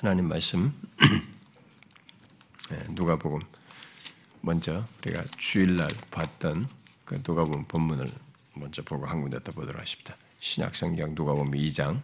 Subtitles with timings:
[0.00, 0.72] 하나님 말씀
[2.70, 3.40] 네, 누가복음
[4.40, 6.66] 먼저 우리가 주일날 봤던
[7.04, 8.10] 그 누가복음 본문을
[8.54, 10.16] 먼저 보고 한 군데 더 보도록 하십니다.
[10.38, 12.00] 신약성경 누가복음 2장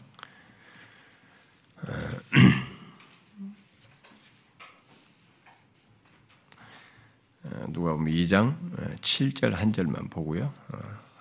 [7.68, 10.52] 누가복음 2장 7절 한 절만 보고요.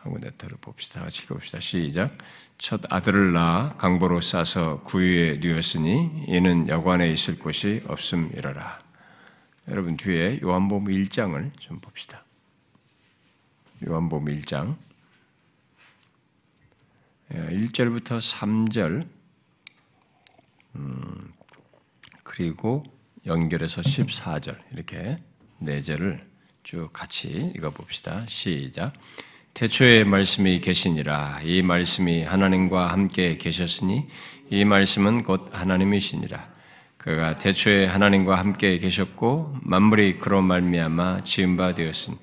[0.05, 1.05] 어, 한 군데 더 봅시다.
[1.07, 1.59] 읽어봅시다.
[1.59, 2.15] 시작.
[2.57, 8.79] 첫 아들을 낳아 강보로 싸서 구유에 누였으니 이는 여관에 있을 곳이 없음이러라.
[9.69, 12.23] 여러분 뒤에 요한복음 1장을 좀 봅시다.
[13.85, 14.77] 요한복음 1장
[17.31, 19.07] 1절부터 예, 3절
[20.75, 21.33] 음,
[22.23, 22.83] 그리고
[23.25, 25.17] 연결해서 14절 이렇게
[25.57, 26.25] 네 절을
[26.61, 28.25] 쭉 같이 읽어봅시다.
[28.27, 28.93] 시작.
[29.55, 31.39] 태초에 말씀이 계시니라.
[31.45, 34.05] 이 말씀이 하나님과 함께 계셨으니
[34.49, 36.45] 이 말씀은 곧 하나님이시니라.
[36.97, 42.17] 그가 태초에 하나님과 함께 계셨고 만물이 그로 말미암아 지은 바 되었으니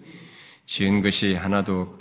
[0.67, 1.99] 지은 것이 하나도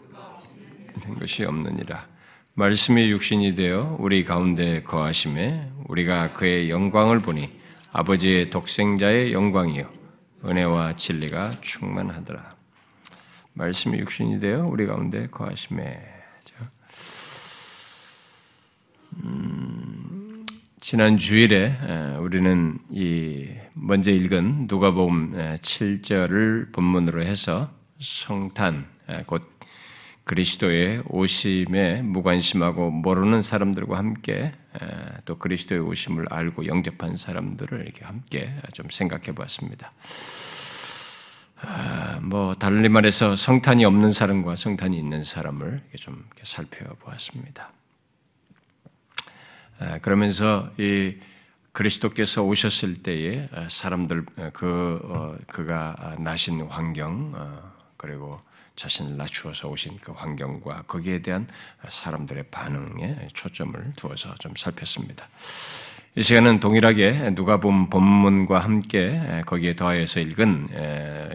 [1.00, 2.06] 된 것이 없느니라.
[2.54, 7.50] 말씀이 육신이 되어 우리 가운데 거하심에 우리가 그의 영광을 보니
[7.94, 9.90] 아버지의 독생자의 영광이요
[10.44, 12.61] 은혜와 진리가 충만하더라.
[13.54, 16.22] 말씀이 육신이 되어 우리 가운데 거하심에
[19.24, 20.46] 음,
[20.80, 21.78] 지난 주일에
[22.20, 28.88] 우리는 이 먼저 읽은 누가복음 7절을 본문으로 해서 성탄
[29.26, 29.50] 곧
[30.24, 34.54] 그리스도의 오심에 무관심하고 모르는 사람들과 함께
[35.26, 39.92] 또 그리스도의 오심을 알고 영접한 사람들을 이렇게 함께 좀 생각해 보았습니다.
[41.64, 47.72] 아, 뭐 다른 말해서 성탄이 없는 사람과 성탄이 있는 사람을 좀 살펴보았습니다.
[49.80, 51.18] 아, 그러면서 이
[51.72, 58.42] 그리스도께서 오셨을 때에 사람들 그 어, 그가 나신 환경 어, 그리고
[58.76, 61.48] 자신을 낮추어서 오신 그 환경과 거기에 대한
[61.88, 65.30] 사람들의 반응에 초점을 두어서 좀 살폈습니다.
[66.14, 70.68] 이 시간은 동일하게 누가 본 본문과 함께 거기에 더하여서 읽은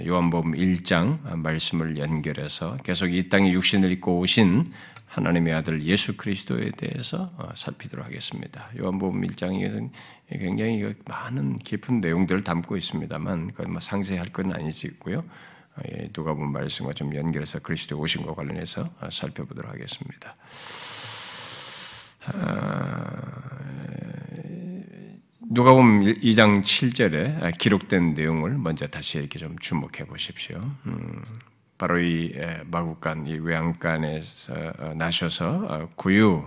[0.07, 4.71] 요한복음 1장 말씀을 연결해서 계속 이 땅에 육신을 입고 오신
[5.07, 8.69] 하나님의 아들 예수 그리스도에 대해서 어, 살피도록 하겠습니다.
[8.79, 9.91] 요한복음 1장이
[10.29, 15.21] 굉장히 많은 깊은 내용들을 담고 있습니다만 그건 뭐 상세히 할건 아니지고요.
[15.21, 20.35] 어, 예, 누가 본 말씀과 좀 연결해서 그리스도 오신 것 관련해서 어, 살펴보도록 하겠습니다.
[25.49, 30.61] 누가 보면 2장 7절에 기록된 내용을 먼저 다시 이렇게 좀 주목해 보십시오.
[30.87, 31.23] 음,
[31.79, 32.33] 바로 이
[32.67, 36.45] 마국간, 이 외양간에서 어, 나셔서 어, 구유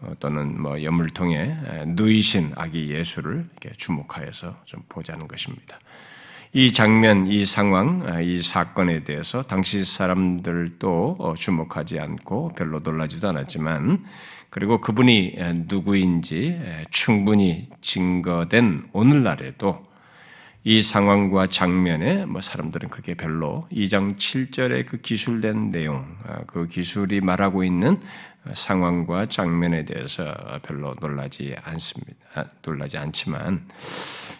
[0.00, 0.76] 어, 또는 뭐
[1.14, 1.56] 통해
[1.86, 5.78] 누이신 아기 예수를 주목하여서 좀 보자는 것입니다.
[6.52, 14.04] 이 장면, 이 상황, 이 사건에 대해서 당시 사람들도 주목하지 않고 별로 놀라지도 않았지만
[14.56, 15.36] 그리고 그분이
[15.68, 16.58] 누구인지
[16.90, 19.82] 충분히 증거된 오늘날에도
[20.64, 27.20] 이 상황과 장면에 뭐 사람들은 그렇게 별로 2장 7절의 그 기술된 내용, 아, 그 기술이
[27.20, 28.00] 말하고 있는
[28.54, 32.14] 상황과 장면에 대해서 별로 놀라지 않습니다.
[32.36, 33.68] 아, 놀라지 않지만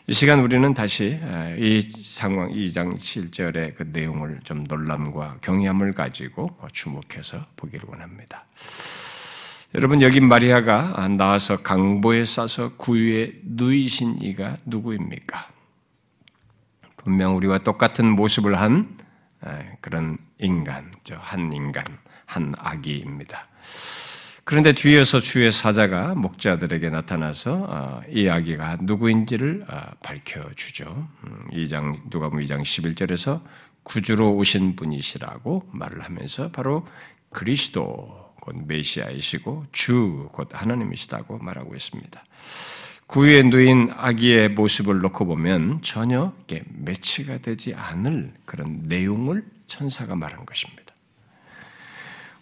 [0.06, 1.21] 이 시간 우리는 다시
[1.59, 8.47] 이 상황 2장 7절의 그 내용을 좀 놀람과 경외함을 가지고 주목해서 보기를 원합니다.
[9.76, 15.50] 여러분 여기 마리아가 나와서 강보에 싸서 구유에 누이신 이가 누구입니까?
[16.97, 18.97] 분명 우리와 똑같은 모습을 한
[19.82, 21.84] 그런 인간, 한 인간,
[22.25, 23.48] 한 아기입니다.
[24.44, 31.06] 그런데 뒤에서 주의 사자가 목자들에게 나타나서 어, 이 아기가 누구인지를 어, 밝혀주죠.
[31.53, 33.43] 2장, 음, 누가 보면 2장 11절에서
[33.82, 36.87] 구주로 오신 분이시라고 말을 하면서 바로
[37.31, 42.24] 그리스도 곧 메시아이시고 주 곧 하나님이시다고 말하고 있습니다.
[43.08, 46.32] 구유에 누인 아기의 모습을 놓고 보면 전혀
[46.75, 50.94] 매치가 되지 않을 그런 내용을 천사가 말한 것입니다.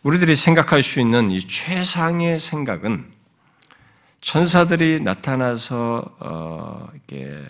[0.02, 3.10] 우리들이 생각할 수 있는 이 최상의 생각은
[4.20, 7.42] 천사들이 나타나서 어, 이렇게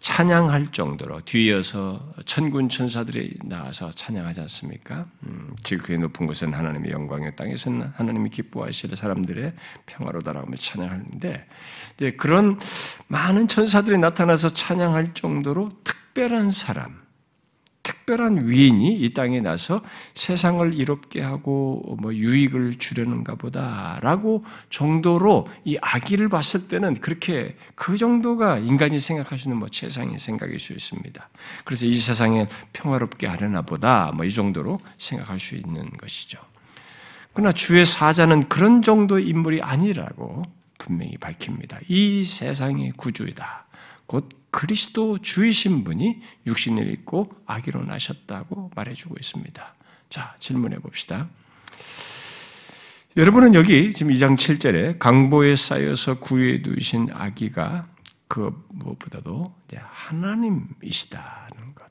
[0.00, 5.06] 찬양할 정도로 뒤이어서 천군 천사들이 나와서 찬양하지 않습니까?
[5.24, 9.52] 음, 지극히 높은 곳은 하나님의 영광의 땅에서는 하나님이 기뻐하실 사람들의
[9.86, 11.46] 평화로다라고 찬양하는데
[12.16, 12.58] 그런
[13.08, 17.00] 많은 천사들이 나타나서 찬양할 정도로 특별한 사람,
[17.88, 19.80] 특별한 위인이 이 땅에 나서
[20.14, 28.58] 세상을 이롭게 하고 뭐 유익을 주려는가 보다라고 정도로 이 아기를 봤을 때는 그렇게 그 정도가
[28.58, 31.28] 인간이 생각하시는 뭐 최상의 생각일 수 있습니다.
[31.64, 36.38] 그래서 이 세상에 평화롭게 하려나 보다 뭐 이 정도로 생각할 수 있는 것이죠.
[37.32, 40.42] 그러나 주의 사자는 그런 정도의 인물이 아니라고
[40.76, 41.78] 분명히 밝힙니다.
[41.88, 43.64] 이 세상의 구주이다.
[44.06, 49.74] 곧 그리스도 주이신 분이 육신을 입고 아기로 나셨다고 말해주고 있습니다.
[50.08, 51.28] 자, 질문해 봅시다.
[53.16, 57.88] 여러분은 여기 지금 2장 7절에 강보에 쌓여서 구해 두신 아기가
[58.28, 61.88] 그 무엇보다도 하나님이시다는 것.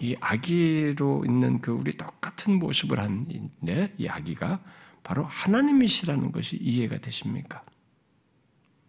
[0.00, 4.60] 이 아기로 있는 그 우리 똑같은 모습을 한데 이 아기가
[5.02, 7.62] 바로 하나님이시라는 것이 이해가 되십니까?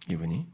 [0.09, 0.47] 이분이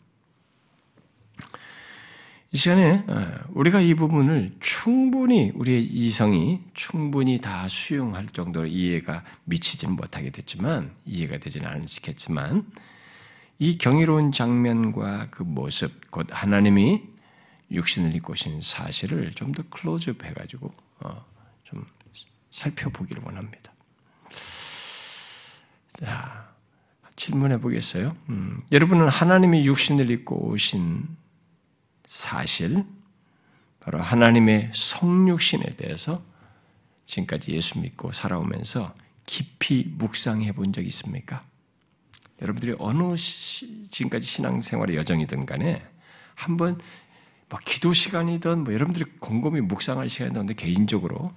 [2.53, 9.95] 이 시간에 어, 우리가 이 부분을 충분히 우리의 이성이 충분히 다 수용할 정도로 이해가 미치지는
[9.95, 12.69] 못하게 됐지만 이해가 되지는 않겠지만
[13.57, 17.03] 이 경이로운 장면과 그 모습 곧 하나님이
[17.71, 21.25] 육신을 입고 오신 사실을 좀 더 클로즈업 해가지고 어,
[21.63, 21.85] 좀
[22.49, 23.71] 살펴보기를 원합니다.
[25.93, 26.53] 자
[27.15, 28.17] 질문해 보겠어요.
[28.27, 31.20] 음, 여러분은 하나님이 육신을 입고 오신
[32.11, 32.83] 사실,
[33.79, 36.21] 바로 하나님의 성육신에 대해서
[37.05, 38.93] 지금까지 예수 믿고 살아오면서
[39.25, 41.41] 깊이 묵상해 본적 있습니까?
[42.41, 45.81] 여러분들이 어느 시, 지금까지 신앙생활의 여정이든 간에
[46.35, 46.81] 한번
[47.47, 51.31] 뭐 기도 시간이든 뭐 여러분들이 곰곰이 묵상할 시간이든 개인적으로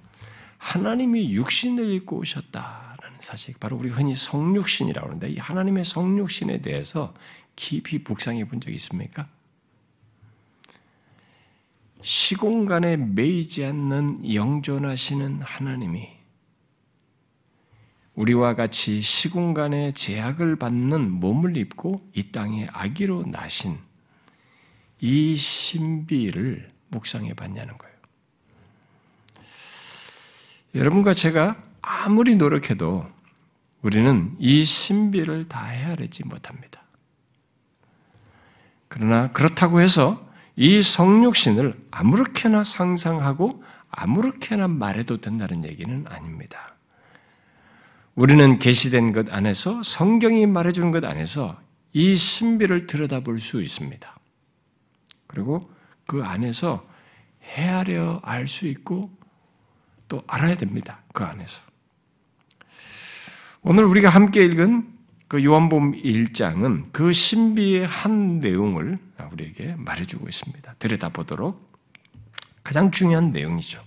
[0.57, 7.13] 하나님이 육신을 입고 오셨다라는 사실, 바로 우리 흔히 성육신이라고 하는데 이 하나님의 성육신에 대해서
[7.55, 9.29] 깊이 묵상해 본적 있습니까?
[12.05, 16.07] 시공간에 매이지 않는 영존하시는 하나님이
[18.13, 23.79] 우리와 같이 시공간의 제약을 받는 몸을 입고 이 땅에 아기로 나신
[25.01, 27.95] 이 신비를 묵상해 봤냐는 거예요.
[30.75, 33.07] 여러분과 제가 아무리 노력해도
[33.81, 36.83] 우리는 이 신비를 다 헤아리지 못합니다.
[38.89, 40.23] 그러나 그렇다고 해서
[40.55, 46.75] 이 성육신을 아무렇게나 상상하고 아무렇게나 말해도 된다는 얘기는 아닙니다.
[48.15, 51.59] 우리는 계시된 것 안에서 성경이 말해주는 것 안에서
[51.91, 54.15] 이 신비를 들여다볼 수 있습니다.
[55.27, 55.61] 그리고
[56.07, 56.87] 그 안에서
[57.43, 59.11] 헤아려 알 수 있고
[60.07, 61.01] 또 알아야 됩니다.
[61.13, 61.63] 그 안에서.
[63.61, 64.94] 오늘 우리가 함께 읽은
[65.27, 68.97] 그 요한복음 1장은 그 신비의 한 내용을
[69.31, 70.75] 우리에게 말해주고 있습니다.
[70.77, 71.73] 들여다보도록
[72.63, 73.81] 가장 중요한 내용이죠.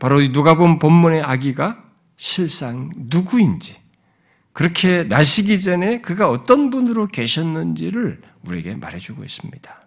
[0.00, 1.84] 바로 누가 본 본문의 아기가
[2.16, 3.80] 실상 누구인지,
[4.52, 9.82] 그렇게 나시기 전에 그가 어떤 분으로 계셨는지를 우리에게 말해주고 있습니다.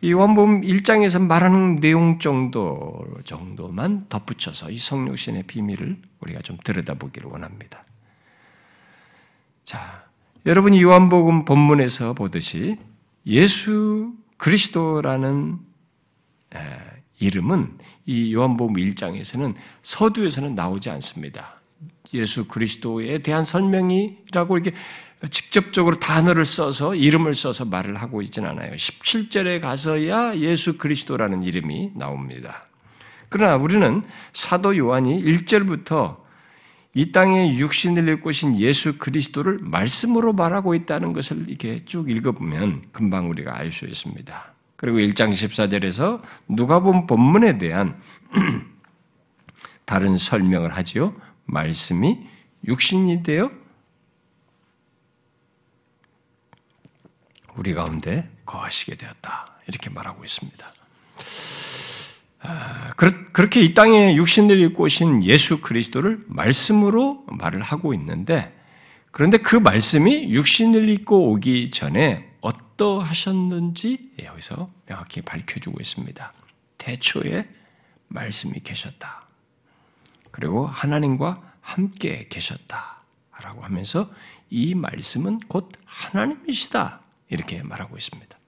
[0.00, 7.84] 이 원본 1장에서 말하는 내용 정도, 정도만 덧붙여서 이 성육신의 비밀을 우리가 좀 들여다보기를 원합니다.
[9.64, 10.04] 자,
[10.46, 12.76] 여러분이 요한복음 본문에서 보듯이
[13.26, 15.58] 예수 그리스도라는
[17.18, 21.60] 이름은 이 요한복음 1장에서는 서두에서는 나오지 않습니다.
[22.12, 24.76] 예수 그리스도에 대한 설명이라고 이렇게
[25.30, 28.72] 직접적으로 단어를 써서 이름을 써서 말을 하고 있지는 않아요.
[28.72, 32.66] 17절에 가서야 예수 그리스도라는 이름이 나옵니다.
[33.30, 34.02] 그러나 우리는
[34.34, 36.23] 사도 요한이 1절부터
[36.94, 43.28] 이 땅에 육신을 입고 신 예수 그리스도를 말씀으로 말하고 있다는 것을 이렇게 쭉 읽어보면 금방
[43.28, 44.54] 우리가 알 수 있습니다.
[44.76, 48.00] 그리고 1장 14절에서 누가 본 본문에 대한
[49.84, 51.14] 다른 설명을 하지요.
[51.46, 52.18] 말씀이
[52.66, 53.50] 육신이 되어
[57.56, 59.46] 우리 가운데 거하시게 되었다.
[59.66, 60.72] 이렇게 말하고 있습니다.
[62.46, 64.16] 아, 그렇게 이 땅에
[64.60, 68.54] 입고 오신 예수 그리스도를 말씀으로 말을 하고 있는데
[69.10, 76.32] 그런데 그 말씀이 육신을 입고 오기 전에 어떠하셨는지 여기서 명확히 밝혀주고 있습니다.
[76.76, 77.48] 대초에
[78.08, 79.26] 말씀이 계셨다.
[80.30, 83.02] 그리고 하나님과 함께 계셨다.
[83.40, 84.10] 라고 하면서
[84.50, 87.00] 이 말씀은 곧 하나님이시다.
[87.30, 88.38] 이렇게 말하고 있습니다.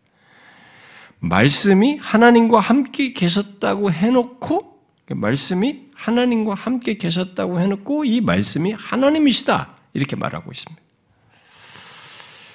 [1.18, 4.76] 말씀이 하나님과 함께 계셨다고 해놓고
[5.08, 10.82] 말씀이 하나님과 함께 계셨다고 해놓고 이 말씀이 하나님이시다 이렇게 말하고 있습니다.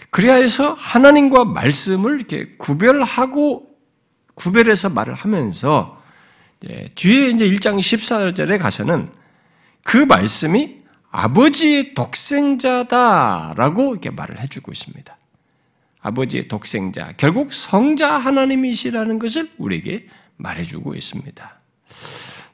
[0.09, 3.69] 그래야 해서 하나님과 말씀을 이렇게 구별하고
[4.35, 6.01] 구별해서 말을 하면서
[6.69, 9.11] 예, 뒤에 이제 1장 14절에 가서는
[9.83, 15.17] 그 말씀이 아버지의 독생자다라고 이렇게 말을 해주고 있습니다.
[16.01, 21.61] 아버지의 독생자, 결국 성자 하나님이시라는 것을 우리에게 말해주고 있습니다.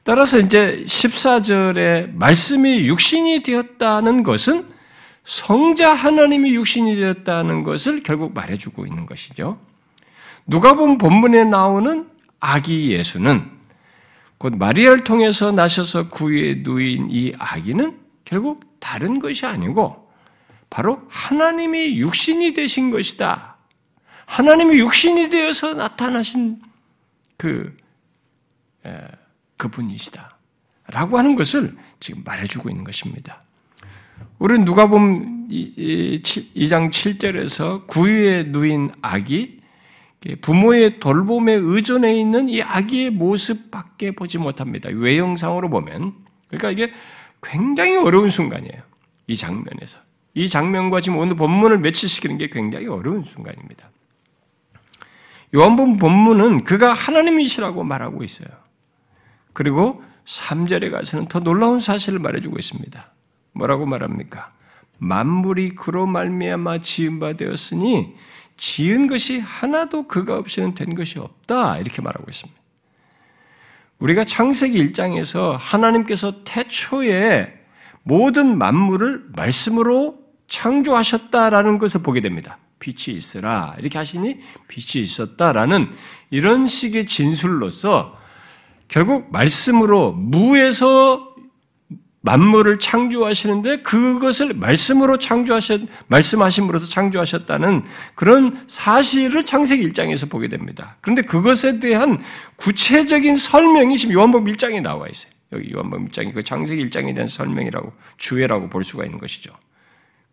[0.04, 4.66] 따라서 이제 14절에 말씀이 육신이 되었다는 것은
[5.24, 9.58] 성자 하나님이 육신이 되었다는 것을 결국 말해주고 있는 것이죠.
[10.46, 12.08] 누가 본 본문에 나오는
[12.40, 13.50] 아기 예수는
[14.38, 20.07] 곧 마리아를 통해서 나셔서 구유에 누인 이 아기는 결국 다른 것이 아니고
[20.70, 23.56] 바로 하나님이 육신이 되신 것이다.
[24.26, 26.60] 하나님이 육신이 되어서 나타나신
[27.36, 27.76] 그
[28.84, 29.00] 에,
[29.56, 30.36] 그분이시다.
[30.88, 33.42] 라고 하는 것을 지금 말해주고 있는 것입니다.
[34.38, 39.60] 우리는 누가 보면 2장 7절에서 구유에 누인 아기,
[40.40, 44.88] 부모의 돌봄에 의존해 있는 이 아기의 모습밖에 보지 못합니다.
[44.92, 46.14] 외형상으로 보면.
[46.48, 46.92] 그러니까 이게
[47.42, 48.82] 굉장히 어려운 순간이에요.
[49.26, 50.00] 이 장면에서.
[50.38, 53.90] 이 장면과 지금 오늘 본문을 매치시키는 게 굉장히 어려운 순간입니다.
[55.52, 58.48] 요한복음 본문은 그가 하나님이시라고 말하고 있어요.
[59.52, 63.12] 그리고 3절에 가서는 더 놀라운 사실을 말해주고 있습니다.
[63.52, 64.50] 뭐라고 말합니까?
[64.98, 68.14] 만물이 그로 말미암아 지은 바 되었으니
[68.56, 72.60] 지은 것이 하나도 그가 없이는 된 것이 없다 이렇게 말하고 있습니다.
[73.98, 77.54] 우리가 창세기 1장에서 하나님께서 태초에
[78.04, 80.17] 모든 만물을 말씀으로
[80.48, 82.58] 창조하셨다라는 것을 보게 됩니다.
[82.80, 84.38] 빛이 있으라 이렇게 하시니
[84.68, 85.90] 빛이 있었다라는
[86.30, 88.16] 이런 식의 진술로서
[88.88, 91.28] 결국 말씀으로 무에서
[92.20, 100.96] 만물을 창조하시는데 그것을 말씀으로 창조하셨 말씀하심으로서 창조하셨다는 그런 사실을 창세기 1장에서 보게 됩니다.
[101.00, 102.20] 그런데 그것에 대한
[102.56, 105.32] 구체적인 설명이 지금 요한복음 1장에 나와 있어요.
[105.52, 109.54] 여기 요한복음 1장이 그 창세기 1장에 대한 설명이라고 주해라고 볼 수가 있는 것이죠.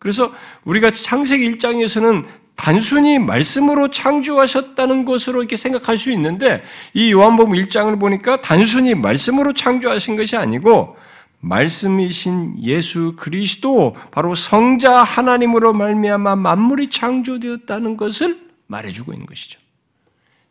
[0.06, 0.32] 그래서
[0.66, 6.62] 우리가 창세기 1장에서는 단순히 말씀으로 창조하셨다는 것으로 이렇게 생각할 수 있는데
[6.94, 10.96] 이 요한복음 1장을 보니까 단순히 말씀으로 창조하신 것이 아니고
[11.40, 19.60] 말씀이신 예수 그리스도 바로 성자 하나님으로 말미암아 만물이 창조되었다는 것을 말해주고 있는 것이죠.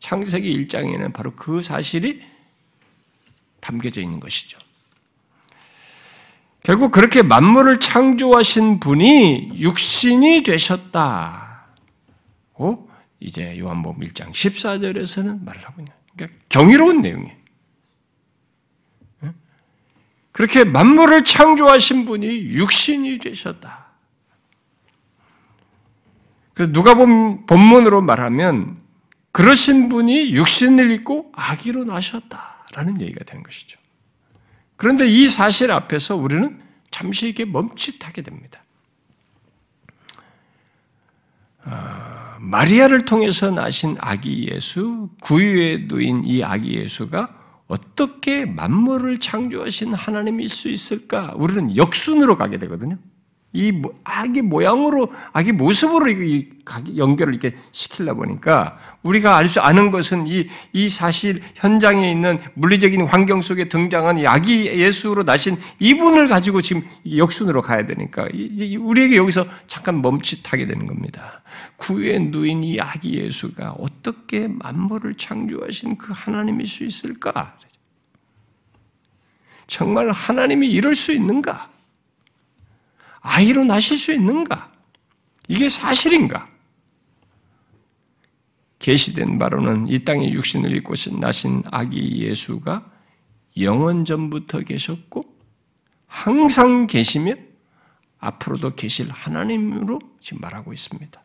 [0.00, 2.22] 창세기 1장에는 바로 그 사실이
[3.60, 4.58] 담겨져 있는 것이죠.
[6.64, 11.68] 결국 그렇게 만물을 창조하신 분이 육신이 되셨다고
[13.20, 17.44] 이제 요한복음 1장 14절에서는 말을 하고 있는 그러니까 경이로운 내용이에요.
[20.32, 23.84] 그렇게 만물을 창조하신 분이 육신이 되셨다.
[26.54, 28.80] 그래서 누가 본 본문으로 말하면
[29.32, 33.83] 그러신 분이 육신을 입고 아기로 나셨다라는 얘기가 되는 것이죠.
[34.84, 36.60] 그런데 이 사실 앞에서 우리는
[36.90, 38.62] 잠시 이게 멈칫하게 됩니다.
[41.62, 47.34] 아, 마리아를 통해서 나신 아기 예수, 구유에 누인 이 아기 예수가
[47.66, 51.32] 어떻게 만물을 창조하신 하나님일 수 있을까?
[51.36, 52.98] 우리는 역순으로 가게 되거든요.
[53.54, 56.06] 이 아기 모양으로, 아기 모습으로
[56.96, 63.06] 연결을 이렇게 시키려 보니까 우리가 알 수 아는 것은 이, 이 사실 현장에 있는 물리적인
[63.06, 66.82] 환경 속에 등장한 이 아기 예수로 나신 이분을 가지고 지금
[67.16, 68.26] 역순으로 가야 되니까
[68.80, 71.42] 우리에게 여기서 잠깐 멈칫하게 되는 겁니다.
[71.76, 77.56] 구에 누인 이 아기 예수가 어떻게 만물을 창조하신 그 하나님일 수 있을까?
[79.66, 81.73] 정말 하나님이 이럴 수 있는가?
[83.24, 84.70] 아이로 나실 수 있는가?
[85.48, 86.46] 이게 사실인가?
[88.78, 92.90] 계시된 바로는 이 땅에 육신을 입고 나신 아기 예수가
[93.60, 95.22] 영원 전부터 계셨고
[96.06, 97.34] 항상 계시며
[98.18, 101.24] 앞으로도 계실 하나님으로 지금 말하고 있습니다.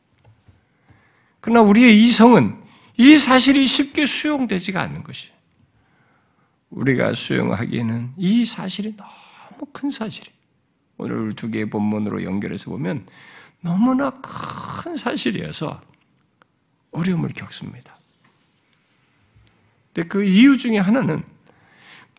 [1.42, 2.64] 그러나 우리의 이성은
[2.98, 5.32] 이 사실이 쉽게 수용되지가 않는 것이
[6.70, 10.39] 우리가 수용하기에는 이 사실이 너무 큰 사실이
[11.00, 13.06] 오늘 두 개의 본문으로 연결해서 보면
[13.62, 15.82] 너무나 큰 사실이어서
[16.92, 17.98] 어려움을 겪습니다.
[19.94, 21.24] 근데 그 이유 중에 하나는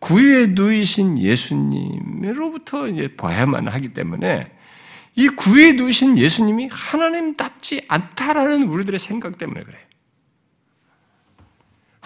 [0.01, 4.51] 구유에 누이신 예수님으로부터 이제 봐야만 하기 때문에
[5.15, 9.90] 이 구유에 누이신 예수님이 하나님답지 않다라는 우리들의 생각 때문에 그래요.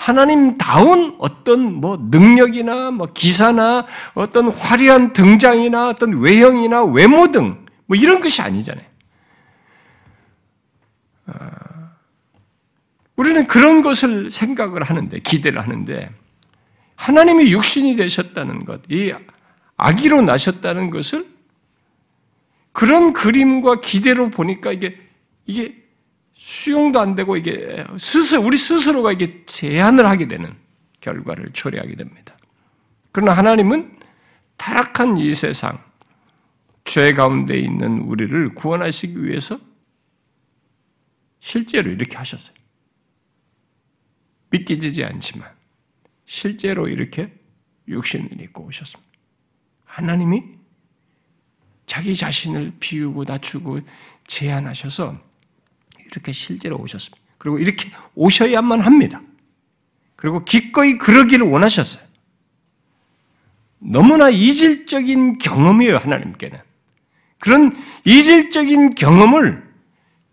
[0.06, 8.20] 하나님다운 어떤 뭐 능력이나 뭐 기사나 어떤 화려한 등장이나 어떤 외형이나 외모 등 뭐 이런
[8.20, 8.86] 것이 아니잖아요.
[11.28, 11.92] 아,
[13.16, 16.12] 우리는 그런 것을 생각을 하는데, 기대를 하는데,
[16.96, 19.14] 하나님이 육신이 되셨다는 것, 이
[19.78, 21.28] 아기로 나셨다는 것을
[22.72, 24.98] 그런 그림과 기대로 보니까 이게
[25.46, 25.85] 이게
[26.46, 30.56] 수용도 안 되고 이게 스스로 우리 스스로가 이게 제한을 하게 되는
[31.02, 32.38] 결과를 초래하게 됩니다.
[33.12, 33.98] 그러나 하나님은
[34.56, 35.84] 타락한 이 세상
[36.84, 39.60] 죄 가운데 있는 우리를 구원하시기 위해서
[41.40, 42.56] 실제로 이렇게 하셨어요.
[44.52, 45.50] 믿기지 않지만
[46.28, 47.34] 실제로 이렇게
[47.88, 49.12] 육신을 입고 오셨습니다.
[49.86, 50.44] 하나님이
[51.88, 53.80] 자기 자신을 비우고 낮추고
[54.28, 55.26] 제한하셔서
[56.16, 57.24] 이렇게 실제로 오셨습니다.
[57.38, 59.22] 그리고 이렇게 오셔야만 합니다.
[60.16, 62.04] 그리고 기꺼이 그러기를 원하셨어요.
[63.80, 66.58] 너무나 이질적인 경험이에요, 하나님께는.
[67.40, 67.72] 그런
[68.06, 69.64] 이질적인 경험을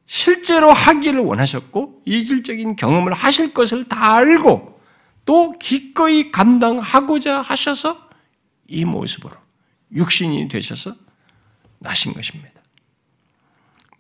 [0.07, 4.81] 실제로 하기를 원하셨고, 이질적인 경험을 하실 것을 다 알고,
[5.25, 8.09] 또 기꺼이 감당하고자 하셔서
[8.67, 9.35] 이 모습으로
[9.95, 10.95] 육신이 되셔서
[11.79, 12.52] 나신 것입니다.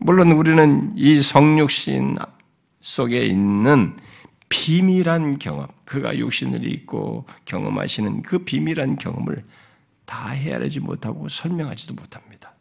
[0.04, 2.16] 물론 우리는 이 성육신
[2.80, 3.96] 속에 있는
[4.48, 9.44] 비밀한 경험, 그가 육신을 입고 경험하시는 그 비밀한 경험을
[10.04, 12.52] 다 헤아리지 못하고 설명하지도 못합니다.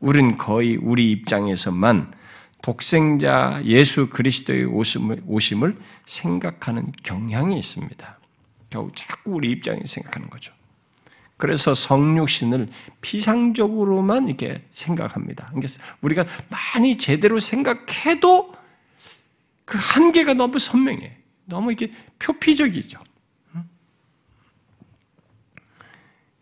[0.00, 2.12] 우린 거의 우리 입장에서만
[2.60, 8.18] 독생자 예수 그리스도의 오심을, 오심을 생각하는 경향이 있습니다.
[8.68, 10.52] 겨우 자꾸 우리 입장에 생각하는 거죠.
[11.38, 12.68] 그래서 성육신을
[13.00, 15.46] 피상적으로만 이렇게 생각합니다.
[15.54, 15.68] 그러니까
[16.02, 18.52] 우리가 많이 제대로 생각해도
[19.64, 21.16] 그 한계가 너무 선명해.
[21.46, 22.98] 너무 이게 표피적이죠.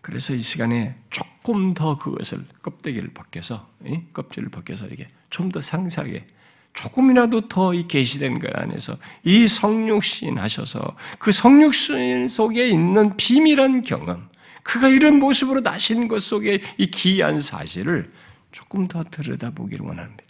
[0.01, 3.69] 그래서 이 시간에 조금 더 그것을 껍데기를 벗겨서
[4.13, 6.27] 껍질을 벗겨서 이게 좀 더 상세하게
[6.73, 14.29] 조금이라도 더 이 계시된 것 안에서 이 성육신 하셔서 그 성육신 속에 있는 비밀한 경험,
[14.67, 18.13] 그가 이런 모습으로 나신 것 속에 이 기이한 사실을
[18.51, 20.25] 조금 더 들여다보기를 원합니다.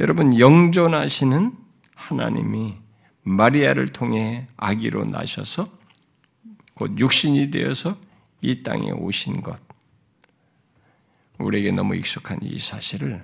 [0.00, 1.56] 여러분, 영존하시는
[1.94, 2.74] 하나님이
[3.22, 5.70] 마리아를 통해 아기로 나셔서
[6.74, 7.96] 곧 육신이 되어서
[8.40, 9.60] 이 땅에 오신 것,
[11.38, 13.22] 우리에게 너무 익숙한 이 사실을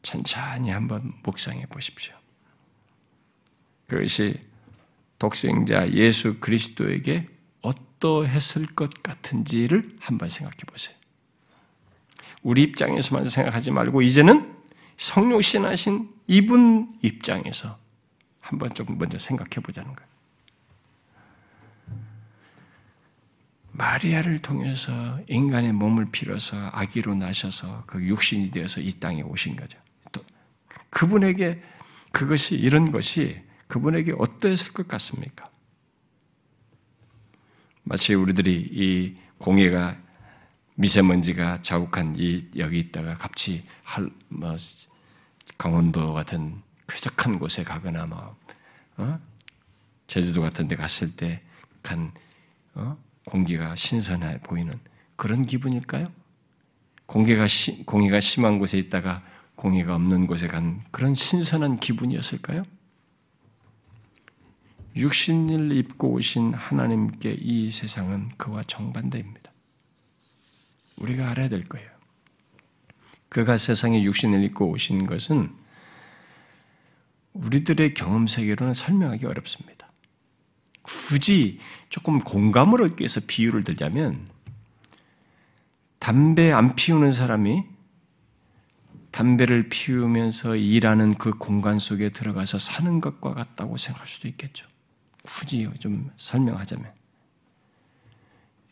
[0.00, 2.14] 천천히 한번 묵상해 보십시오.
[3.88, 4.40] 그것이
[5.18, 7.28] 독생자 예수 그리스도에게
[8.02, 10.94] 어떠했을 것 같은지를 한번 생각해 보세요.
[12.42, 14.52] 우리 입장에서만 생각하지 말고 이제는
[14.96, 17.78] 성육신하신 이분 입장에서
[18.40, 20.12] 한번 조금 먼저 생각해 보자는 거예요.
[23.70, 29.78] 마리아를 통해서 인간의 몸을 빌어서 아기로 나셔서 그 육신이 되어서 이 땅에 오신 거죠.
[30.10, 30.22] 또
[30.90, 31.62] 그분에게
[32.10, 35.51] 그것이 이런 것이 그분에게 어떠했을 것 같습니까?
[37.84, 39.96] 마치 우리들이 이 공해가
[40.74, 44.56] 미세먼지가 자욱한 이 여기 있다가 갑자기 할 뭐
[45.58, 48.36] 강원도 같은 쾌적한 곳에 가거나 뭐
[48.96, 49.20] 어?
[50.08, 52.12] 제주도 같은 데 갔을 때간
[52.74, 52.96] 어?
[53.24, 54.78] 공기가 신선해 보이는
[55.16, 56.10] 그런 기분일까요?
[57.06, 59.22] 공기가 시, 공기가 심한 곳에 있다가
[59.54, 62.64] 공기가 없는 곳에 간 그런 신선한 기분이었을까요?
[64.96, 69.52] 육신을 입고 오신 하나님께 이 세상은 그와 정반대입니다.
[70.96, 71.90] 우리가 알아야 될 거예요.
[73.28, 75.50] 그가 세상에 육신을 입고 오신 것은
[77.32, 79.90] 우리들의 경험 세계로는 설명하기 어렵습니다.
[80.82, 84.28] 굳이 조금 공감을 얻기 위해서 비유를 들자면
[85.98, 87.64] 담배 안 피우는 사람이
[89.12, 94.71] 담배를 피우면서 일하는 그 공간 속에 들어가서 사는 것과 같다고 생각할 수도 있겠죠.
[95.22, 96.92] 굳이 좀 설명하자면.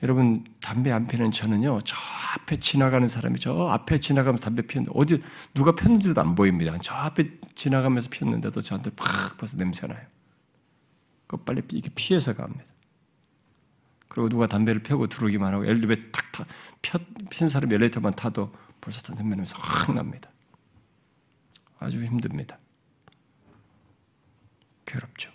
[0.02, 1.94] 여러분, 담배 안 피는 저는요, 저
[2.34, 6.76] 앞에 지나가는 사람이 저 앞에 지나가면서 담배 피우는데, 어디, 누가 폈는지도 안 보입니다.
[6.82, 10.06] 저 앞에 지나가면서 피웠는데도 저한테 팍 벌써 냄새가 나요.
[11.26, 12.64] 그 빨리 이렇게 피해서 갑니다.
[14.08, 16.98] 그리고 누가 담배를 펴고 들어오기만 하고 엘리베이터 탁 타,
[17.30, 20.30] 핀 사람이 엘리베이터만 타도 벌써 담배 냄새 확 납니다.
[21.78, 22.58] 아주 힘듭니다.
[24.86, 25.30] 괴롭죠.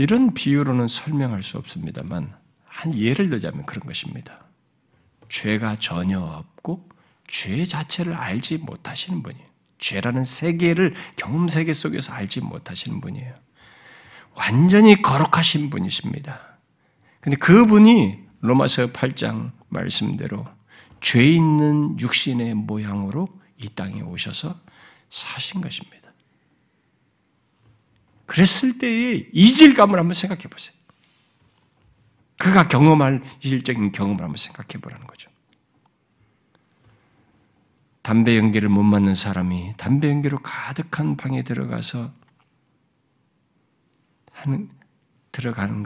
[0.00, 2.30] 이런 비유로는 설명할 수 없습니다만
[2.64, 4.46] 한 예를 들자면 그런 것입니다.
[5.28, 6.88] 죄가 전혀 없고
[7.28, 9.46] 죄 자체를 알지 못하시는 분이에요.
[9.76, 13.34] 죄라는 세계를 경험 세계 속에서 알지 못하시는 분이에요.
[14.36, 16.56] 완전히 거룩하신 분이십니다.
[17.20, 20.46] 근데 그분이 로마서 8장 말씀대로
[21.02, 24.58] 죄 있는 육신의 모양으로 이 땅에 오셔서
[25.10, 25.99] 사신 것입니다.
[28.30, 30.72] 그랬을 때의 이질감을 한번 생각해 보세요.
[32.38, 35.28] 그가 경험할 이질적인 경험을 한번 생각해 보라는 거죠.
[38.02, 42.12] 담배 연기를 못 맞는 사람이 담배 연기로 가득한 방에 들어가서
[44.30, 44.70] 하는
[45.32, 45.84] 들어가는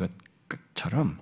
[0.75, 1.19] 것처럼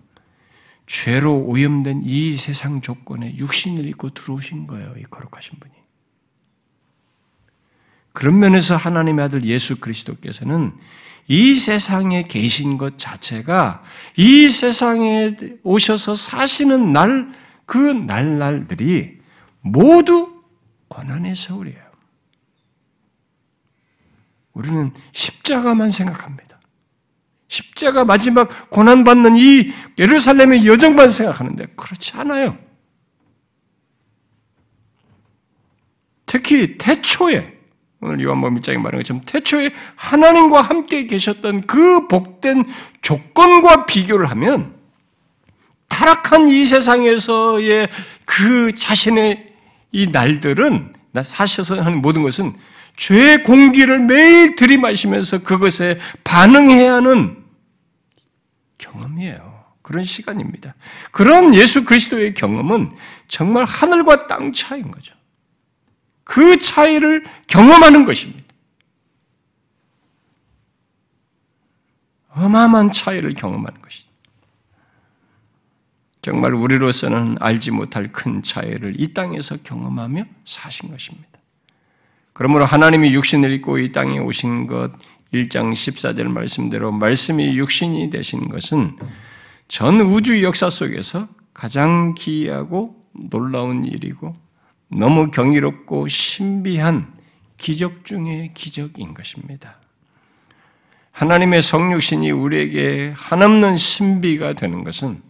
[0.89, 4.93] 죄로 오염된 이 세상 조건에 육신을 입고 들어오신 거예요.
[4.99, 5.73] 이 거룩하신 분이.
[8.13, 10.77] 그런 면에서 하나님의 아들 예수 그리스도께서는
[11.29, 13.83] 이 세상에 계신 것 자체가
[14.17, 17.33] 이 세상에 오셔서 사시는 날,
[17.67, 19.19] 그 날날들이
[19.61, 20.43] 모두
[20.89, 21.93] 고난의 세월이에요.
[24.53, 26.61] 우리는 십자가만 생각합니다.
[27.49, 32.59] 십자가 마지막 고난받는 이 예루살렘의 여정만 생각하는데 그렇지 않아요.
[36.27, 37.62] 특히 태초에
[38.03, 42.65] 오늘 요한복음 1장에 말한 것처럼 태초에 하나님과 함께 계셨던 그 복된
[43.01, 44.75] 조건과 비교를 하면
[45.89, 47.89] 타락한 이 세상에서의
[48.25, 49.53] 그 자신의
[49.93, 52.55] 이 날들은 나 사셔서 하는 모든 것은
[52.97, 57.37] 죄의 공기를 매일 들이마시면서 그것에 반응해야 하는
[58.79, 59.63] 경험이에요.
[59.81, 60.75] 그런 시간입니다.
[61.13, 62.93] 그런 예수 그리스도의 경험은
[63.29, 65.15] 정말 하늘과 땅 차이인 거죠.
[66.25, 68.43] 그 차이를 경험하는 것입니다.
[72.31, 74.09] 어마어마한 차이를 경험하는 것이죠.
[76.23, 81.29] 정말 우리로서는 알지 못할 큰 차이를 이 땅에서 경험하며 사신 것입니다.
[82.33, 84.93] 그러므로 하나님이 육신을 입고 이 땅에 오신 것
[85.35, 88.97] 1장 14절 말씀대로 말씀이 육신이 되신 것은
[89.67, 92.97] 전 우주 역사 속에서 가장 기이하고
[93.31, 94.33] 놀라운 일이고
[94.95, 97.13] 너무 경이롭고 신비한
[97.57, 99.79] 기적 중의 기적인 것입니다.
[101.13, 105.23] 하나님의 성육신이 우리에게 한없는 신비가 되는 것은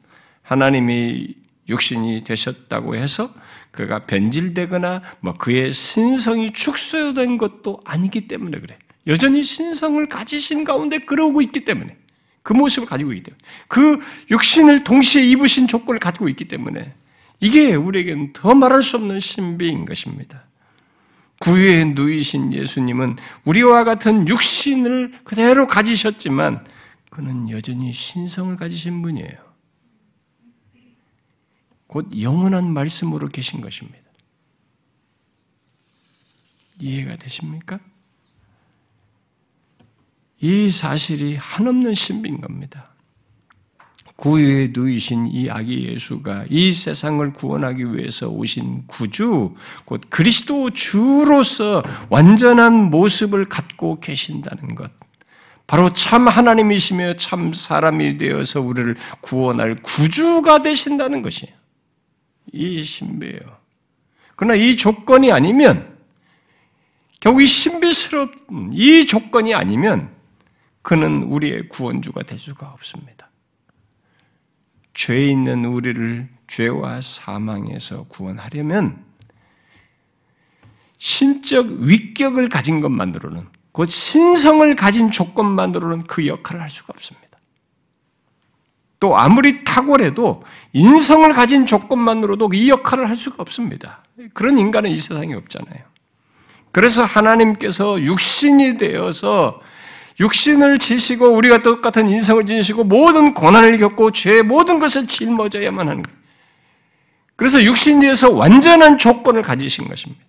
[0.42, 1.35] 하나님이
[1.68, 3.33] 육신이 되셨다고 해서
[3.70, 8.79] 그가 변질되거나 뭐 그의 신성이 축소된 것도 아니기 때문에 그래.
[9.07, 11.96] 여전히 신성을 가지신 가운데 그러고 있기 때문에
[12.42, 13.98] 그 모습을 가지고 있기 때문에 그
[14.31, 16.92] 육신을 동시에 입으신 조건을 가지고 있기 때문에
[17.42, 20.46] 이게 우리에게는 더 말할 수 없는 신비인 것입니다.
[21.40, 26.64] 구유에 누이신 예수님은 우리와 같은 육신을 그대로 가지셨지만
[27.11, 29.52] 그는 여전히 신성을 가지신 분이에요.
[31.88, 33.98] 곧 영원한 말씀으로 계신 것입니다.
[36.78, 37.81] 이해가 되십니까?
[40.40, 42.91] 이 사실이 한없는 신비인 겁니다.
[44.22, 49.52] 구유에 누이신 이 아기 예수가 이 세상을 구원하기 위해서 오신 구주,
[49.85, 54.92] 곧 그리스도 주로서 완전한 모습을 갖고 계신다는 것.
[55.66, 61.52] 바로 참 하나님이시며 참 사람이 되어서 우리를 구원할 구주가 되신다는 것이에요.
[62.52, 63.40] 이 신비예요.
[64.37, 65.96] 그러나 이 조건이 아니면,
[67.18, 68.30] 결국 이 신비스럽,
[68.72, 70.11] 이 조건이 아니면,
[70.82, 73.31] 그는 우리의 구원주가 될 수가 없습니다.
[74.94, 79.05] 죄 있는 우리를 죄와 사망에서 구원하려면
[80.98, 87.38] 신적 위격을 가진 것만으로는 곧 신성을 가진 조건만으로는 그 역할을 할 수가 없습니다.
[89.00, 94.05] 또 아무리 탁월해도 인성을 가진 조건만으로도 이 역할을 할 수가 없습니다.
[94.33, 95.83] 그런 인간은 이 세상에 없잖아요.
[96.70, 99.59] 그래서 하나님께서 육신이 되어서
[100.20, 106.18] 육신을 지시고 우리가 똑같은 인성을 지니시고 모든 고난을 겪고 죄의 모든 것을 짊어져야만 하는 거예요.
[107.37, 110.22] 그래서 육신에서 완전한 조건을 가지신 것입니다.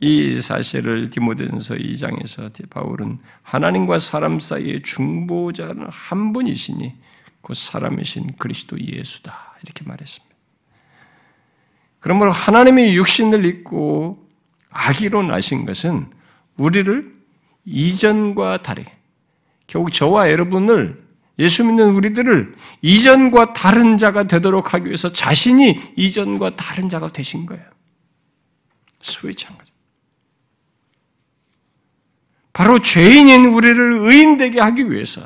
[0.00, 6.92] 이 사실을 디모데전서 2장에서 바울은 하나님과 사람 사이의 중보자는 한 분이시니
[7.40, 10.34] 그 사람이신 그리스도 예수다 이렇게 말했습니다.
[12.00, 14.28] 그러므로 하나님이 육신을 입고
[14.68, 16.10] 아기로 나신 것은
[16.56, 17.13] 우리를
[17.64, 18.90] 이전과 다르게
[19.66, 21.02] 결국 저와 여러분을
[21.38, 27.64] 예수 믿는 우리들을 이전과 다른 자가 되도록 하기 위해서 자신이 이전과 다른 자가 되신 거예요.
[29.00, 29.72] 스위치한 거죠.
[32.52, 35.22] 바로 죄인인 우리를 의인되게 하기 위해서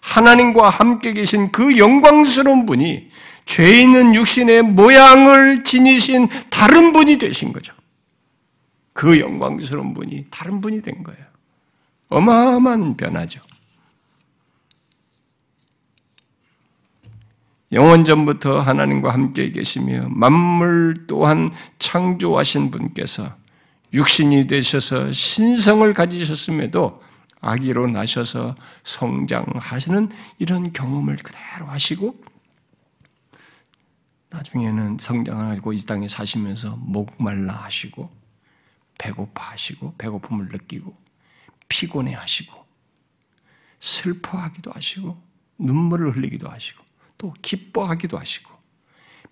[0.00, 3.10] 하나님과 함께 계신 그 영광스러운 분이
[3.44, 7.74] 죄 있는 육신의 모양을 지니신 다른 분이 되신 거죠.
[8.94, 11.29] 그 영광스러운 분이 다른 분이 된 거예요.
[12.10, 13.40] 어마어마한 변화죠.
[17.72, 23.32] 영원 전부터 하나님과 함께 계시며 만물 또한 창조하신 분께서
[23.92, 27.00] 육신이 되셔서 신성을 가지셨음에도
[27.40, 32.20] 아기로 나셔서 성장하시는 이런 경험을 그대로 하시고
[34.30, 38.10] 나중에는 성장하고 이 땅에 사시면서 목말라 하시고
[38.98, 40.94] 배고파 하시고 배고픔을 느끼고
[41.70, 42.66] 피곤해 하시고
[43.78, 45.16] 슬퍼하기도 하시고
[45.56, 46.84] 눈물을 흘리기도 하시고
[47.16, 48.50] 또 기뻐하기도 하시고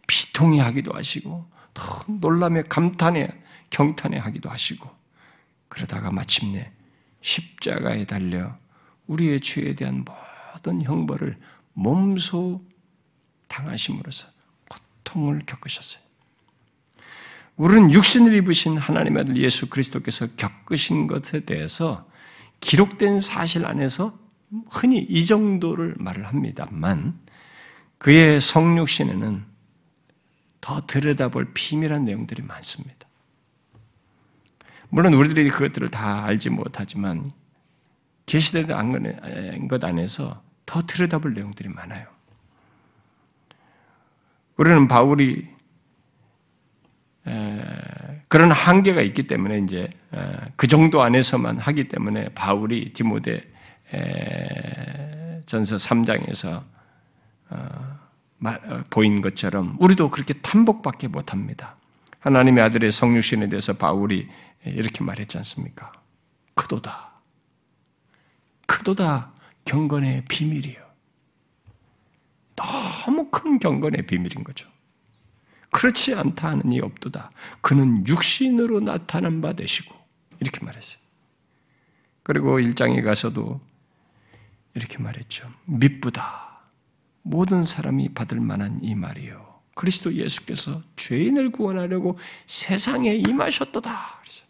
[0.06, 3.28] 비통해 하기도 하시고 더 놀라며 감탄해
[3.68, 4.88] 경탄해 하기도 하시고
[5.68, 6.72] 그러다가 마침내
[7.20, 8.56] 십자가에 달려
[9.06, 10.04] 우리의 죄에 대한
[10.54, 11.36] 모든 형벌을
[11.74, 12.64] 몸소
[13.48, 14.28] 당하심으로써
[14.68, 16.02] 고통을 겪으셨어요.
[17.56, 22.08] 우리는 육신을 입으신 하나님의 아들 예수 그리스도께서 겪으신 것에 대해서
[22.60, 24.18] 기록된 사실 안에서
[24.70, 27.18] 흔히 이 정도를 말을 합니다만
[27.98, 29.44] 그의 성육신에는
[30.60, 33.08] 더 들여다볼 비밀한 내용들이 많습니다.
[34.88, 37.30] 물론 우리들이 그것들을 다 알지 못하지만
[38.26, 42.06] 계시된 것 안에서 더 들여다볼 내용들이 많아요.
[44.56, 45.48] 우리는 바울이
[48.28, 49.88] 그런 한계가 있기 때문에 이제
[50.56, 53.42] 그 정도 안에서만 하기 때문에 바울이 디모데
[55.46, 56.62] 전서 3장에서
[57.50, 57.98] 어,
[58.44, 61.76] 어, 보인 것처럼 우리도 그렇게 탐복밖에 못합니다.
[62.20, 64.28] 하나님의 아들의 성육신에 대해서 바울이
[64.64, 65.90] 이렇게 말했지 않습니까?
[66.54, 67.12] 크도다.
[68.66, 69.32] 크도다
[69.64, 70.76] 경건의 비밀이요.
[72.56, 74.68] 너무 큰 경건의 비밀인 거죠.
[75.70, 77.30] 그렇지 않다 하는 이 없도다.
[77.60, 79.94] 그는 육신으로 나타난 바 되시고
[80.40, 81.00] 이렇게 말했어요.
[82.22, 83.60] 그리고 일장에 가서도
[84.74, 85.48] 이렇게 말했죠.
[85.64, 86.60] 미쁘다.
[87.22, 89.46] 모든 사람이 받을 만한 이 말이요.
[89.74, 94.20] 그리스도 예수께서 죄인을 구원하려고 세상에 임하셨도다.
[94.22, 94.44] 그래서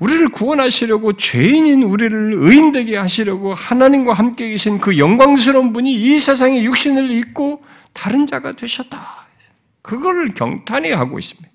[0.00, 7.10] 우리를 구원하시려고 죄인인 우리를 의인되게 하시려고 하나님과 함께 계신 그 영광스러운 분이 이 세상에 육신을
[7.10, 9.26] 입고 다른 자가 되셨다.
[9.82, 11.48] 그걸 경탄해 하고 있습니다.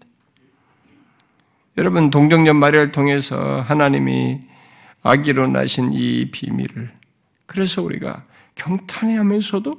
[1.78, 4.39] 여러분 동정년 마리아를 통해서 하나님이
[5.02, 6.93] 아기로 나신 이 비밀을
[7.46, 8.24] 그래서 우리가
[8.56, 9.76] 경탄해 하면서도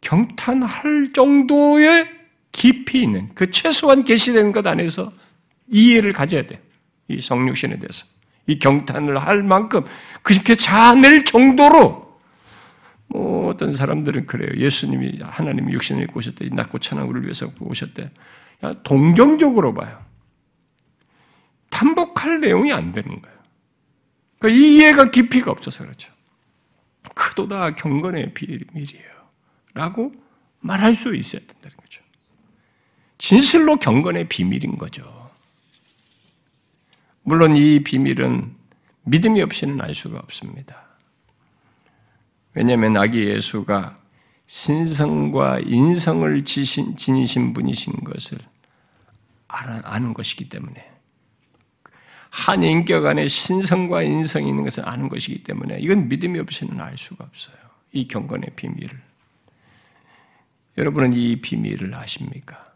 [0.00, 2.08] 경탄할 정도의
[2.52, 5.12] 깊이 있는 그 최소한 계시된 것 안에서
[5.68, 6.62] 이해를 가져야 돼.
[7.08, 8.06] 이 성육신에 대해서
[8.46, 9.84] 이 경탄을 할 만큼
[10.22, 12.07] 그렇게 자낼 정도로
[13.08, 14.50] 뭐 어떤 사람들은 그래요.
[14.62, 16.48] 예수님이 하나님이 육신을 입고 오셨대.
[16.52, 18.10] 낮고 천한 우리를 위해서 오셨대.
[18.82, 19.98] 동정적으로 봐요.
[21.70, 23.38] 탐복할 내용이 안 되는 거예요.
[24.38, 26.12] 그러니까 이 이해가 깊이가 없어서 그렇죠.
[27.14, 29.10] 크도다 경건의 비밀이에요.
[29.74, 30.12] 라고
[30.60, 32.02] 말할 수 있어야 된다는 거죠.
[33.16, 35.30] 진실로 경건의 비밀인 거죠.
[37.22, 38.54] 물론 이 비밀은
[39.04, 40.87] 믿음이 없이는 알 수가 없습니다.
[42.58, 43.96] 왜냐하면 아기 예수가
[44.48, 48.36] 신성과 인성을 지신, 지니신 분이신 것을
[49.46, 50.90] 아는 것이기 때문에
[52.30, 57.26] 한 인격 안에 신성과 인성이 있는 것을 아는 것이기 때문에 이건 믿음이 없이는 알 수가
[57.26, 57.56] 없어요.
[57.92, 59.00] 이 경건의 비밀을.
[60.78, 62.74] 여러분은 이 비밀을 아십니까?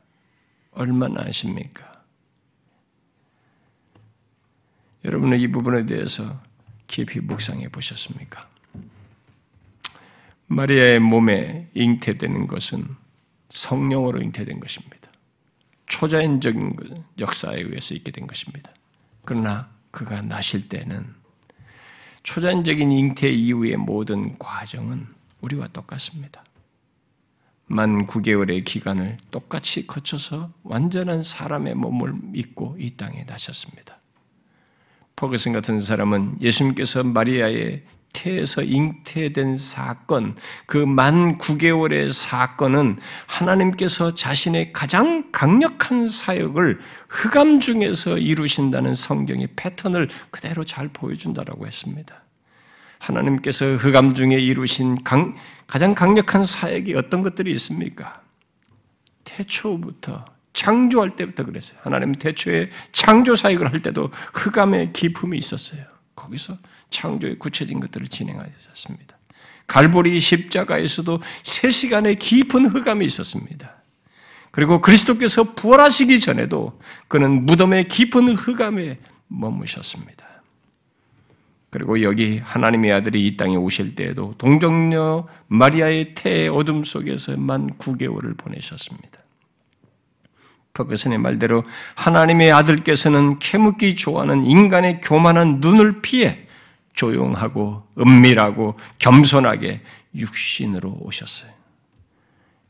[0.70, 1.90] 얼마나 아십니까?
[5.04, 6.40] 여러분은 이 부분에 대해서
[6.86, 8.51] 깊이 묵상해 보셨습니까?
[10.52, 12.86] 마리아의 몸에 잉태되는 것은
[13.48, 15.10] 성령으로 잉태된 것입니다.
[15.86, 16.76] 초자연적인
[17.18, 18.70] 역사에 의해서 있게 된 것입니다.
[19.24, 21.06] 그러나 그가 나실 때는
[22.22, 25.06] 초자연적인 잉태 이후의 모든 과정은
[25.40, 26.44] 우리와 똑같습니다.
[27.66, 33.98] 만 9개월의 기간을 똑같이 거쳐서 완전한 사람의 몸을 입고 이 땅에 나셨습니다.
[35.16, 45.30] 퍼거슨 같은 사람은 예수님께서 마리아의 태에서 잉태된 사건, 그 만 9개월의 사건은 하나님께서 자신의 가장
[45.32, 52.22] 강력한 사역을 흑암 중에서 이루신다는 성경의 패턴을 그대로 잘 보여준다라고 했습니다.
[52.98, 55.34] 하나님께서 흑암 중에 이루신 강,
[55.66, 58.22] 가장 강력한 사역이 어떤 것들이 있습니까?
[59.24, 61.78] 태초부터 창조할 때부터 그랬어요.
[61.82, 65.91] 하나님 태초에 창조 사역을 할 때도 흑암의 기품이 있었어요.
[66.14, 66.56] 거기서
[66.90, 69.18] 창조의 구체적인 것들을 진행하셨습니다.
[69.66, 73.82] 갈보리 십자가에서도 3시간의 깊은 흑암이 있었습니다.
[74.50, 78.98] 그리고 그리스도께서 부활하시기 전에도 그는 무덤의 깊은 흑암에
[79.28, 80.26] 머무셨습니다.
[81.70, 89.21] 그리고 여기 하나님의 아들이 이 땅에 오실 때에도 동정녀 마리아의 태의 어둠 속에서만 9개월을 보내셨습니다.
[90.74, 96.46] 퍼거슨의 말대로 하나님의 아들께서는 캐묻기 좋아하는 인간의 교만한 눈을 피해
[96.94, 99.80] 조용하고 은밀하고 겸손하게
[100.14, 101.50] 육신으로 오셨어요.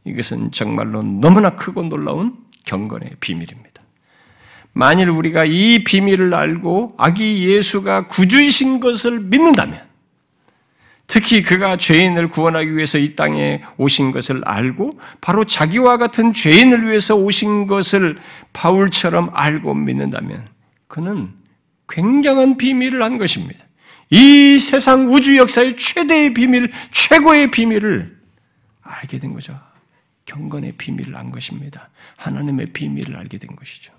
[0.04, 3.82] 이것은 정말로 너무나 크고 놀라운 경건의 비밀입니다.
[4.72, 9.91] 만일 우리가 이 비밀을 알고 아기 예수가 구주이신 것을 믿는다면,
[11.12, 17.14] 특히 그가 죄인을 구원하기 위해서 이 땅에 오신 것을 알고 바로 자기와 같은 죄인을 위해서
[17.14, 18.16] 오신 것을
[18.54, 20.48] 바울처럼 알고 믿는다면
[20.86, 21.34] 그는
[21.86, 23.62] 굉장한 비밀을 한 것입니다.
[24.08, 28.16] 이 세상 우주 역사의 최대의 비밀, 최고의 비밀을
[28.80, 29.60] 알게 된 거죠.
[30.24, 31.90] 경건의 비밀을 안 것입니다.
[32.16, 33.92] 하나님의 비밀을 알게 된 것이죠.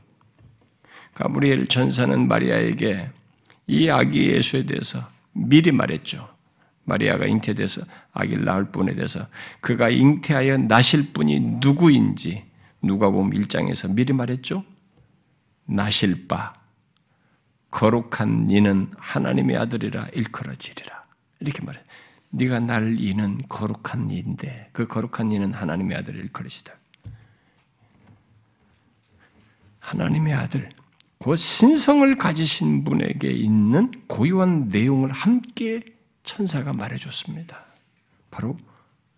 [1.13, 3.11] 가브리엘 전사는 마리아에게
[3.67, 6.32] 이 아기 예수에 대해서 미리 말했죠.
[6.85, 9.27] 마리아가 잉태돼서 아기를 낳을 분에 대해서
[9.61, 12.45] 그가 잉태하여 나실 분이 누구인지
[12.81, 14.63] 누가 보면 1장에서 미리 말했죠.
[15.65, 16.53] 나실 바
[17.71, 21.03] 거룩한 이는 하나님의 아들이라 일컬어지리라.
[21.39, 21.81] 이렇게 말해.
[22.29, 26.73] 네가 날 이는 거룩한 이인데 그 거룩한 이는 하나님의 아들 일컬으시다.
[29.79, 30.69] 하나님의 아들,
[31.19, 35.81] 그 신성을 가지신 분에게 있는 고유한 내용을 함께
[36.23, 37.65] 천사가 말해줬습니다.
[38.31, 38.55] 바로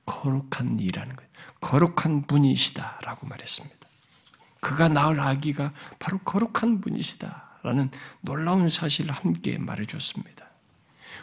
[0.05, 1.29] 거룩한 이라는 거예요.
[1.61, 3.75] 거룩한 분이시다라고 말했습니다.
[4.59, 7.89] 그가 낳을 아기가 바로 거룩한 분이시다라는
[8.21, 10.45] 놀라운 사실을 함께 말해줬습니다.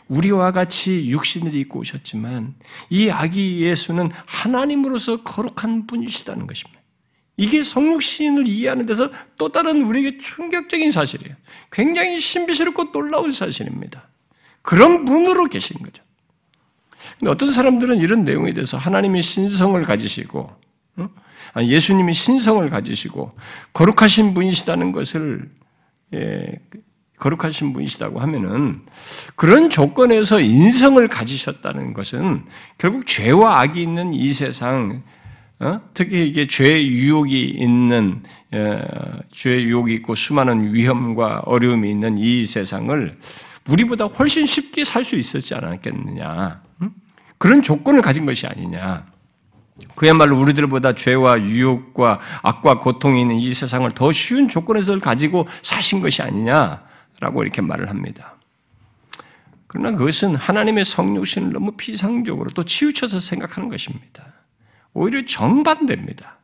[0.09, 2.55] 우리와 같이 육신을 입고 오셨지만
[2.90, 6.81] 이 아기 예수는 하나님으로서 거룩한 분이시다는 것입니다.
[7.37, 11.35] 이게 성육신을 이해하는 데서 또 다른 우리에게 충격적인 사실이에요.
[11.71, 14.09] 굉장히 신비스럽고 놀라운 사실입니다.
[14.62, 16.03] 그런 분으로 계신 거죠.
[17.18, 20.51] 근데 어떤 사람들은 이런 내용에 대해서 하나님이 신성을 가지시고,
[20.96, 21.09] 어?
[21.61, 23.33] 예수님이 신성을 가지시고,
[23.72, 25.51] 거룩하신 분이시다는 것을,
[26.14, 26.61] 예,
[27.18, 28.83] 거룩하신 분이시다고 하면은,
[29.35, 32.44] 그런 조건에서 인성을 가지셨다는 것은
[32.79, 35.03] 결국 죄와 악이 있는 이 세상,
[35.62, 35.81] 어?
[35.94, 38.22] 특히 이게 죄의 유혹이 있는
[38.53, 38.81] 어,
[39.31, 43.16] 죄의 유혹이 있고 수많은 위험과 어려움이 있는 이 세상을
[43.68, 46.62] 우리보다 훨씬 쉽게 살 수 있었지 않았겠느냐?
[47.38, 49.07] 그런 조건을 가진 것이 아니냐?
[49.96, 56.22] 그야말로 우리들보다 죄와 유혹과 악과 고통이 있는 이 세상을 더 쉬운 조건에서 가지고 사신 것이
[56.22, 58.37] 아니냐라고 이렇게 말을 합니다.
[59.66, 64.25] 그러나 그것은 하나님의 성육신을 너무 피상적으로 또 치우쳐서 생각하는 것입니다.
[64.92, 66.38] 오히려 정반대입니다.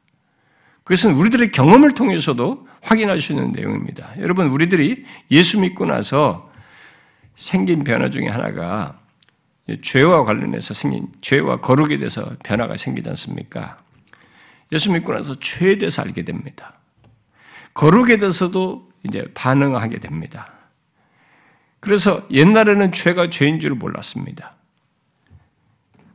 [0.84, 4.14] 그것은 우리들의 경험을 통해서도 확인할 수 있는 내용입니다.
[4.18, 6.47] 여러분, 우리들이 예수 믿고 나서
[7.38, 8.98] 생긴 변화 중에 하나가
[9.80, 13.78] 죄와 관련해서 생긴 죄와 거룩에 대해서 변화가 생기지 않습니까?
[14.72, 16.74] 예수 믿고 나서 죄에 대해서 알게 됩니다.
[17.74, 20.52] 거룩에 대해서도 이제 반응하게 됩니다.
[21.78, 24.56] 그래서 옛날에는 죄가 죄인 줄을 몰랐습니다.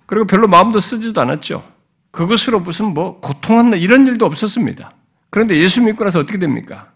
[0.06, 1.64] 그리고 별로 마음도 쓰지도 않았죠.
[2.12, 4.92] 그것으로 무슨 뭐 고통한다 이런 일도 없었습니다.
[5.30, 6.92] 그런데 예수 믿고 나서 어떻게 됩니까?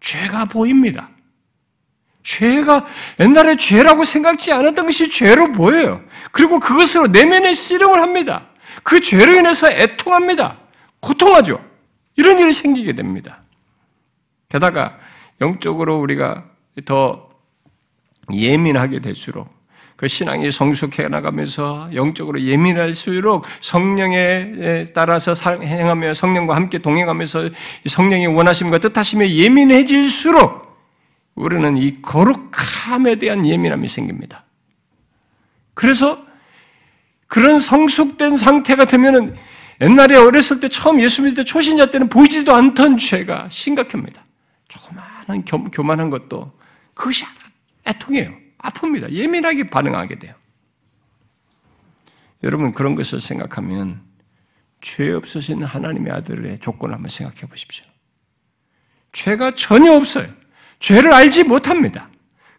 [0.00, 1.08] 죄가 보입니다.
[2.22, 2.86] 죄가
[3.20, 6.02] 옛날에 죄라고 생각지 않았던 것이 죄로 보여요.
[6.30, 8.48] 그리고 그것으로 내면의 씨름을 합니다.
[8.82, 10.58] 그 죄로 인해서 애통합니다.
[11.00, 11.60] 고통하죠.
[12.16, 13.42] 이런 일이 생기게 됩니다.
[14.48, 14.98] 게다가
[15.40, 16.44] 영적으로 우리가
[16.84, 17.28] 더
[18.32, 19.48] 예민하게 될수록
[19.96, 25.32] 그 신앙이 성숙해 나가면서 영적으로 예민할수록 성령에 따라서
[25.62, 27.50] 행하며 성령과 함께 동행하면서
[27.86, 30.71] 성령의 원하심과 뜻하심에 예민해질수록
[31.34, 34.44] 우리는 이 거룩함에 대한 예민함이 생깁니다.
[35.74, 36.24] 그래서
[37.26, 39.34] 그런 성숙된 상태가 되면은
[39.80, 44.24] 옛날에 어렸을 때 처음 예수 믿을 때 초신자 때는 보이지도 않던 죄가 심각합니다.
[44.68, 46.52] 조그마한 교만한 것도
[46.94, 47.24] 그것이
[47.86, 48.32] 애통이에요.
[48.58, 49.10] 아픕니다.
[49.10, 50.34] 예민하게 반응하게 돼요.
[52.44, 54.02] 여러분 그런 것을 생각하면
[54.80, 57.84] 죄 없으신 하나님의 아들의 조건을 한번 생각해 보십시오.
[59.12, 60.28] 죄가 전혀 없어요.
[60.82, 62.10] 죄를 알지 못합니다.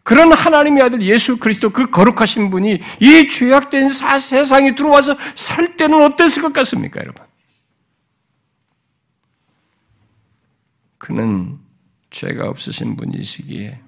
[0.02, 6.42] 그런 하나님의 아들 예수 그리스도 그 거룩하신 분이 이 죄악된 세상에 들어와서 살 때는 어땠을
[6.42, 7.24] 것 같습니까, 여러분?
[10.98, 11.60] 그는
[12.12, 13.80] 죄가 없으신 분이시기에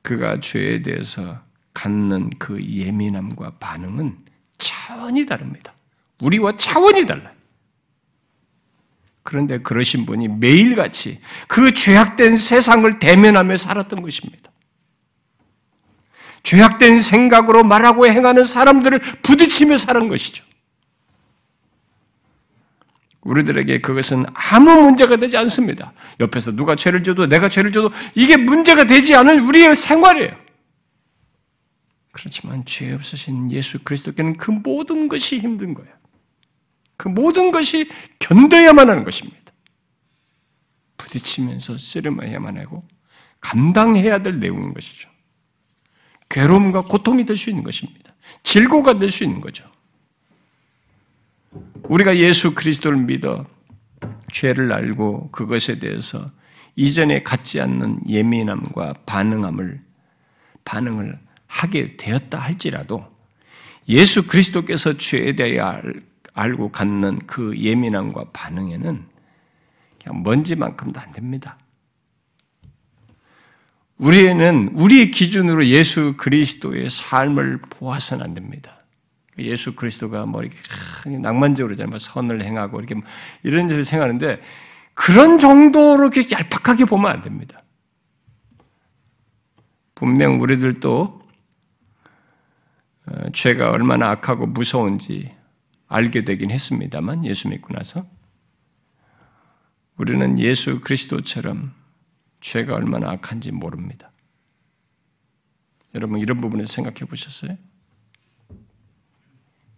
[0.00, 1.40] 그가 죄에 대해서
[1.74, 4.16] 갖는 그 예민함과 반응은
[4.56, 5.74] 차원이 다릅니다.
[6.20, 7.34] 우리와 차원이 달라요.
[9.22, 14.50] 그런데 그러신 분이 매일같이 그 죄악된 세상을 대면하며 살았던 것입니다.
[16.42, 20.44] 죄악된 생각으로 말하고 행하는 사람들을 부딪히며 살은 것이죠.
[23.20, 25.92] 우리들에게 그것은 아무 문제가 되지 않습니다.
[26.18, 30.36] 옆에서 누가 죄를 져도 내가 죄를 져도 이게 문제가 되지 않을 우리의 생활이에요.
[32.10, 35.92] 그렇지만 죄 없으신 예수 그리스도께는 그 모든 것이 힘든 거예요.
[37.02, 37.90] 그 모든 것이
[38.20, 39.52] 견뎌야만 하는 것입니다.
[40.98, 42.84] 부딪히면서 씨름해야만 하고
[43.40, 45.10] 감당해야 될 내용인 것이죠.
[46.28, 48.14] 괴로움과 고통이 될 수 있는 것입니다.
[48.44, 49.64] 질고가 될 수 있는 거죠.
[51.88, 53.46] 우리가 예수 그리스도를 믿어
[54.30, 56.30] 죄를 알고 그것에 대해서
[56.76, 59.82] 이전에 갖지 않는 예민함과 반응함을
[60.64, 63.04] 반응을 하게 되었다 할지라도
[63.88, 65.82] 예수 그리스도께서 죄에 대하여
[66.34, 69.06] 알고 갖는 그 예민함과 반응에는
[70.02, 71.58] 그냥 먼지만큼도 안 됩니다.
[73.98, 78.82] 우리는 우리 기준으로 예수 그리스도의 삶을 보아서는 안 됩니다.
[79.38, 80.56] 예수 그리스도가 뭐 이렇게
[81.18, 83.04] 낭만적으로 뭐 선을 행하고 이렇게 뭐
[83.42, 84.42] 이런 데를 생각하는데
[84.94, 87.62] 그런 정도로 이렇게 얄팍하게 보면 안 됩니다.
[89.94, 91.22] 분명 우리들도
[93.06, 95.32] 어, 죄가 얼마나 악하고 무서운지
[95.92, 98.06] 알게 되긴 했습니다만 예수 믿고 나서
[99.98, 101.74] 우리는 예수 그리스도처럼
[102.40, 104.10] 죄가 얼마나 악한지 모릅니다.
[105.94, 107.52] 여러분 이런 부분에서 생각해 보셨어요?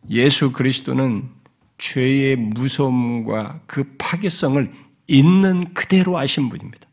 [0.09, 1.29] 예수 그리스도는
[1.79, 4.73] 죄의 무서움과 그 파괴성을
[5.09, 6.87] 있는 그대로 아신 분입니다.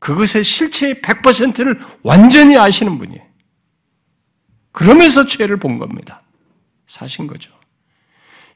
[0.00, 3.26] 그것의 실체의 100%를 완전히 아시는 분이에요.
[4.70, 6.22] 그러면서 죄를 본 겁니다.
[6.86, 7.57] 사신 거죠.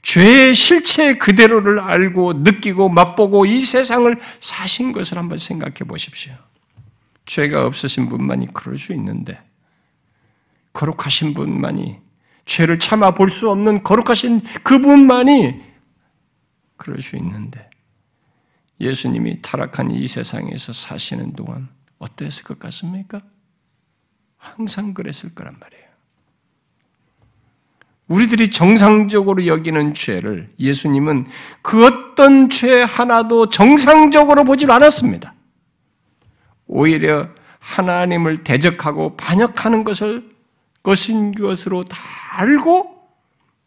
[0.03, 6.35] 죄의 실체 그대로를 알고 느끼고 맛보고 이 세상을 사신 것을 한번 생각해 보십시오.
[7.25, 9.41] 죄가 없으신 분만이 그럴 수 있는데,
[10.73, 12.01] 거룩하신 분만이,
[12.45, 15.63] 죄를 참아 볼 수 없는 거룩하신 그분만이
[16.77, 17.71] 그럴 수 있는데,
[18.81, 21.69] 예수님이 타락한 이 세상에서 사시는 동안
[22.01, 23.21] 어땠을 것 같습니까?
[24.37, 25.82] 항상 그랬을 거란 말이에요.
[28.09, 31.27] 우리들이 정상적으로 여기는 죄를 예수님은
[31.63, 35.35] 그 어떤 죄 하나도 정상적으로 보질 않았습니다.
[36.67, 37.29] 오히려
[37.59, 40.29] 하나님을 대적하고 반역하는 것을
[40.83, 41.97] 것인 것으로 다
[42.33, 42.93] 알고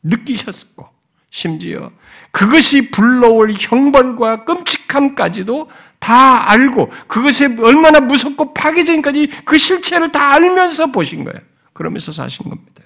[0.03, 0.87] 느끼셨고
[1.29, 1.89] 심지어
[2.31, 5.69] 그것이 불러올 형벌과 끔찍함까지도
[5.99, 11.39] 다 알고 그것이 얼마나 무섭고 파괴적인까지 그 실체를 다 알면서 보신 거예요.
[11.73, 12.83] 그러면서 사신 겁니다.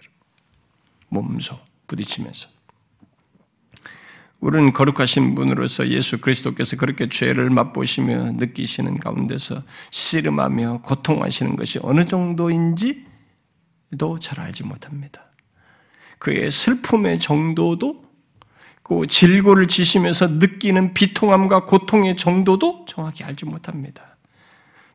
[1.09, 1.57] 몸소
[1.87, 2.49] 부딪히면서.
[4.39, 13.03] 우리는 거룩하신 분으로서 예수 그리스도께서 그렇게 죄를 맛보시며 느끼시는 가운데서 씨름하며 고통하시는 것이 어느 정도인지도
[14.21, 15.25] 잘 알지 못합니다.
[16.19, 18.03] 그의 슬픔의 정도도
[18.83, 24.17] 그 질고를 지시면서 느끼는 비통함과 고통의 정도도 정확히 알지 못합니다.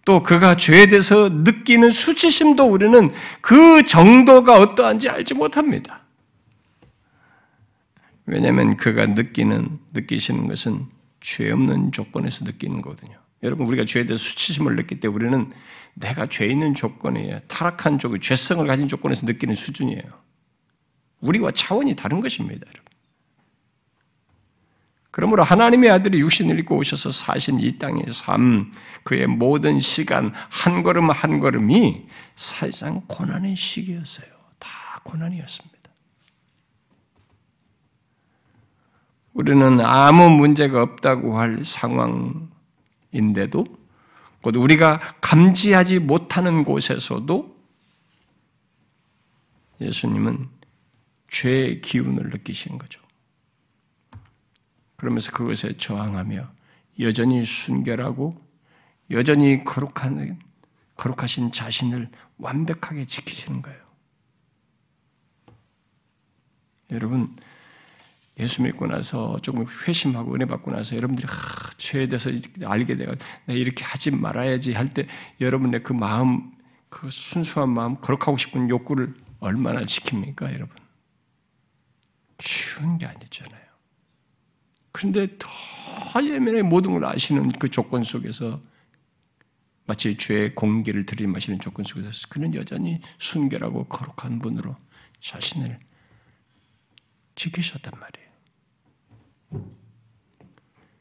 [0.04, 3.10] 또 그가 죄에 대해서 느끼는 수치심도 우리는
[3.40, 6.03] 그 정도가 어떠한지 알지 못합니다.
[8.26, 10.86] 왜냐하면 그가 느끼는 느끼시는 것은
[11.20, 13.18] 죄 없는 조건에서 느끼는 거거든요.
[13.42, 15.52] 여러분 우리가 죄에 대해 수치심을 느낄 때 우리는
[15.94, 17.40] 내가 죄 있는 조건이에요.
[17.46, 20.02] 타락한 조건, 죄성을 가진 조건에서 느끼는 수준이에요.
[21.20, 22.84] 우리와 차원이 다른 것입니다, 여러분.
[25.10, 28.72] 그러므로 하나님의 아들이 육신을 입고 오셔서 사신 이 땅의 삶,
[29.04, 34.26] 그의 모든 시간, 한 걸음 한 걸음이 사실상 고난의 시기였어요.
[34.58, 35.73] 다 고난이었습니다.
[39.34, 42.46] 우리는 아무 문제가 없다고 할 상황인데도
[44.40, 47.54] 곧 우리가 감지하지 못하는 곳에서도
[49.80, 50.48] 예수님은
[51.28, 53.00] 죄의 기운을 느끼시는 거죠.
[54.96, 56.46] 그러면서 그것에 저항하며
[57.00, 58.40] 여전히 순결하고
[59.10, 60.38] 여전히 거룩한
[60.96, 62.08] 거룩하신 자신을
[62.38, 63.82] 완벽하게 지키시는 거예요.
[66.92, 67.34] 여러분
[68.38, 72.30] 예수 믿고 나서 조금 회심하고 은혜 받고 나서 여러분들이 아, 죄에 대해서
[72.64, 73.12] 알게 되고
[73.46, 75.06] 내가 이렇게 하지 말아야지 할 때
[75.40, 76.52] 여러분의 그 마음,
[76.88, 80.76] 그 순수한 마음, 거룩하고 싶은 욕구를 얼마나 지킵니까, 여러분?
[82.40, 83.62] 쉬운 게 아니잖아요.
[84.92, 85.48] 그런데 더
[86.22, 88.60] 예민하게 모든 걸 아시는 그 조건 속에서
[89.86, 94.76] 마치 죄의 공기를 들이마시는 조건 속에서 그는 여전히 순결하고 거룩한 분으로
[95.20, 95.78] 자신을
[97.34, 98.24] 지키셨단 말이에요.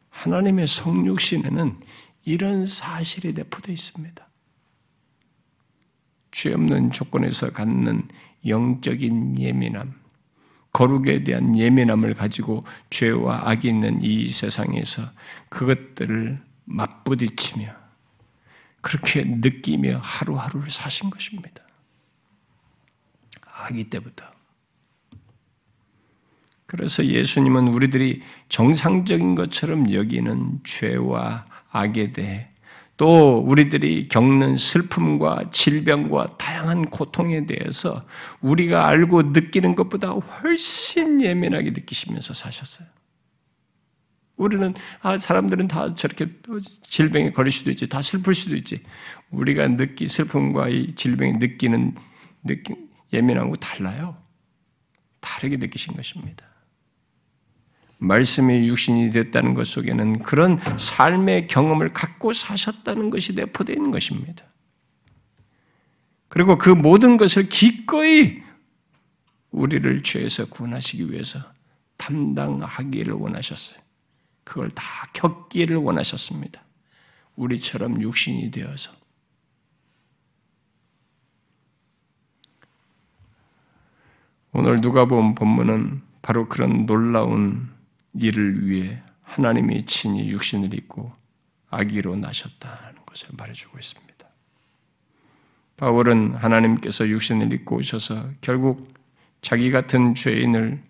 [0.09, 1.79] 하나님의 성육신에는
[2.25, 4.27] 이런 사실이 내포되어 있습니다.
[6.31, 8.07] 죄 없는 조건에서 갖는
[8.45, 9.93] 영적인 예민함,
[10.71, 15.03] 거룩에 대한 예민함을 가지고 죄와 악이 있는 이 세상에서
[15.49, 17.75] 그것들을 맞부딪히며
[18.81, 21.63] 그렇게 느끼며 하루하루를 사신 것입니다.
[23.41, 24.32] 아기 때부터.
[26.73, 32.49] 그래서 예수님은 우리들이 정상적인 것처럼 여기는 죄와 악에 대해
[32.97, 38.01] 또 우리들이 겪는 슬픔과 질병과 다양한 고통에 대해서
[38.41, 42.87] 우리가 알고 느끼는 것보다 훨씬 예민하게 느끼시면서 사셨어요.
[44.35, 46.25] 우리는 아 사람들은 다 저렇게
[46.81, 48.81] 질병에 걸릴 수도 있지, 다 슬플 수도 있지.
[49.29, 51.93] 우리가 느끼 슬픔과 이 질병에 느끼는
[52.43, 52.73] 느끼,
[53.13, 54.17] 예민한 거 달라요.
[55.19, 56.52] 다르게 느끼신 것입니다.
[58.03, 64.45] 말씀이 육신이 됐다는 것 속에는 그런 삶의 경험을 갖고 사셨다는 것이 내포되어 있는 것입니다.
[66.27, 68.41] 그리고 그 모든 것을 기꺼이
[69.51, 71.39] 우리를 죄에서 구원하시기 위해서
[71.97, 73.79] 담당하기를 원하셨어요.
[74.43, 74.83] 그걸 다
[75.13, 76.61] 겪기를 원하셨습니다.
[77.35, 78.91] 우리처럼 육신이 되어서.
[84.51, 87.72] 오늘 누가 본 본문은 바로 그런 놀라운
[88.13, 91.11] 일을 위해 하나님이 친히 육신을 입고
[91.69, 94.13] 아기로 나셨다는 것을 말해주고 있습니다.
[95.77, 98.87] 바울은 하나님께서 육신을 입고 오셔서 결국
[99.41, 100.81] 자기 같은 죄인을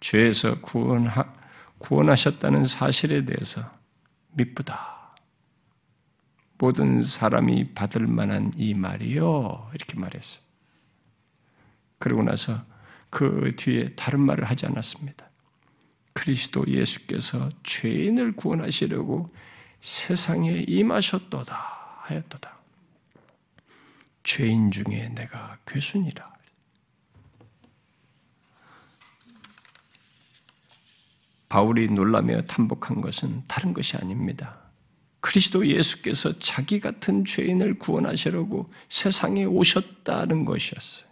[0.00, 1.32] 죄에서 구원하,
[1.78, 3.62] 구원하셨다는 사실에 대해서
[4.32, 5.14] 미쁘다.
[6.58, 9.70] 모든 사람이 받을 만한 이 말이요.
[9.74, 10.40] 이렇게 말했어.
[11.98, 12.62] 그러고 나서
[13.10, 15.28] 그 뒤에 다른 말을 하지 않았습니다.
[16.12, 19.34] 그리스도 예수께서 죄인을 구원하시려고
[19.80, 21.54] 세상에 임하셨도다
[22.02, 22.58] 하였도다.
[24.22, 26.32] 죄인 중에 내가 괴순이라.
[31.48, 34.58] 바울이 놀라며 탐복한 것은 다른 것이 아닙니다.
[35.20, 41.11] 그리스도 예수께서 자기 같은 죄인을 구원하시려고 세상에 오셨다는 것이었어요.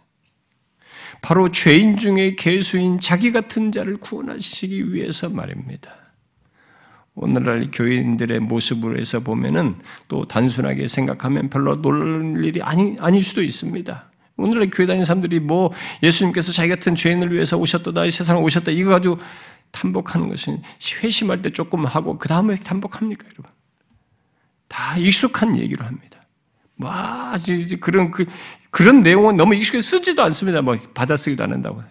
[1.21, 5.95] 바로 죄인 중에 개수인 자기 같은 자를 구원하시기 위해서 말입니다.
[7.13, 9.75] 오늘날 교인들의 모습을 해서 보면은
[10.07, 14.11] 또 단순하게 생각하면 별로 놀랄 일이 아니, 아닐 수도 있습니다.
[14.37, 18.91] 오늘날 교회 다니는 사람들이 뭐 예수님께서 자기 같은 죄인을 위해서 오셨다, 이 세상에 오셨다, 이거
[18.91, 19.19] 가지고
[19.71, 20.61] 탐복하는 것은
[21.03, 23.51] 회심할 때 조금 하고 그 다음에 탐복합니까, 여러분?
[24.67, 26.21] 다 익숙한 얘기로 합니다.
[26.75, 26.89] 뭐,
[27.35, 28.25] 이제 그런, 그,
[28.71, 30.61] 그런 내용은 너무 익숙해 쓰지도 않습니다.
[30.61, 31.83] 뭐, 받아쓰기도 안 한다고.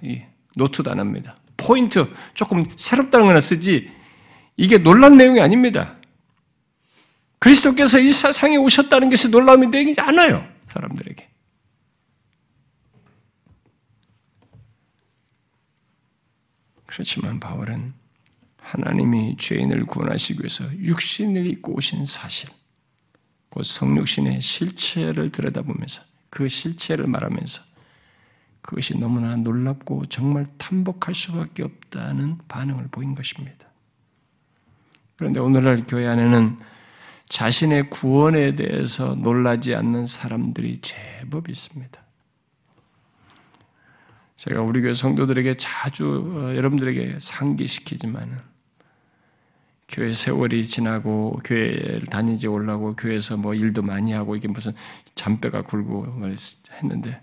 [0.56, 1.36] 노트도 안 합니다.
[1.56, 3.92] 포인트, 조금 새롭다는 거나 쓰지,
[4.56, 5.96] 이게 놀란 내용이 아닙니다.
[7.38, 10.46] 그리스도께서 이 세상에 오셨다는 것이 놀라움이 되지 않아요.
[10.66, 11.28] 사람들에게.
[16.86, 17.94] 그렇지만 바울은
[18.58, 22.48] 하나님이 죄인을 구원하시기 위해서 육신을 입고 오신 사실,
[23.48, 27.62] 곧 성육신의 실체를 들여다보면서 그 실체를 말하면서
[28.62, 33.68] 그것이 너무나 놀랍고 정말 탐복할 수밖에 없다는 반응을 보인 것입니다.
[35.16, 36.58] 그런데 오늘날 교회 안에는
[37.28, 42.00] 자신의 구원에 대해서 놀라지 않는 사람들이 제법 있습니다.
[44.36, 48.38] 제가 우리 교회 성도들에게 자주 어, 여러분들에게 상기시키지만은
[49.90, 54.72] 교회 세월이 지나고 교회를 다니지 올라고 교회에서 뭐 일도 많이 하고 이게 무슨
[55.16, 56.28] 잔뼈가 뭐
[56.72, 57.20] 했는데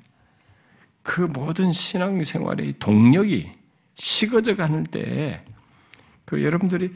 [1.01, 3.53] 그 모든 신앙생활의 동력이
[3.95, 6.93] 식어져 가는 때그 여러분들이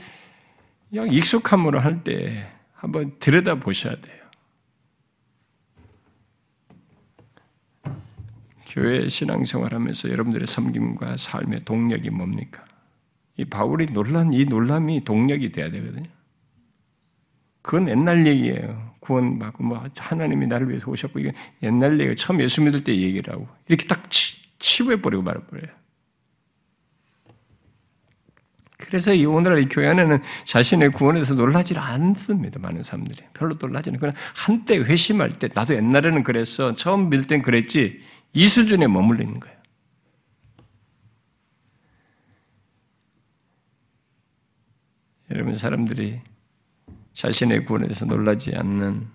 [0.90, 4.22] 그냥 익숙함으로 할 때 한번 들여다 보셔야 돼요.
[8.68, 12.64] 교회 신앙생활하면서 여러분들의 섬김과 삶의 동력이 뭡니까?
[13.42, 16.10] 이 바울이 놀란 이 놀람이 동력이 돼야 되거든요.
[17.64, 18.92] 그건 옛날 얘기예요.
[19.00, 21.34] 구원 받고 뭐 하나님이 나를 위해서 오셨고 이게
[21.64, 24.04] 옛날 얘기 처음 예수 믿을 때 얘기를 하고 이렇게 딱
[24.60, 25.72] 치부해 버리고 말아 버려요.
[28.78, 32.60] 그래서 이 오늘날 이 교회 안에는 자신의 구원에 대해서 놀라지 않습니다.
[32.60, 38.02] 많은 사람들이 별로 놀라지는 그냥 한때 회심할 때 나도 옛날에는 그랬어 처음 믿을 땐 그랬지
[38.34, 39.61] 이 수준에 머물러 있는 거예요.
[45.32, 46.20] 여러분 사람들이
[47.14, 49.08] 자신의 구원에 대해서 놀라지 않는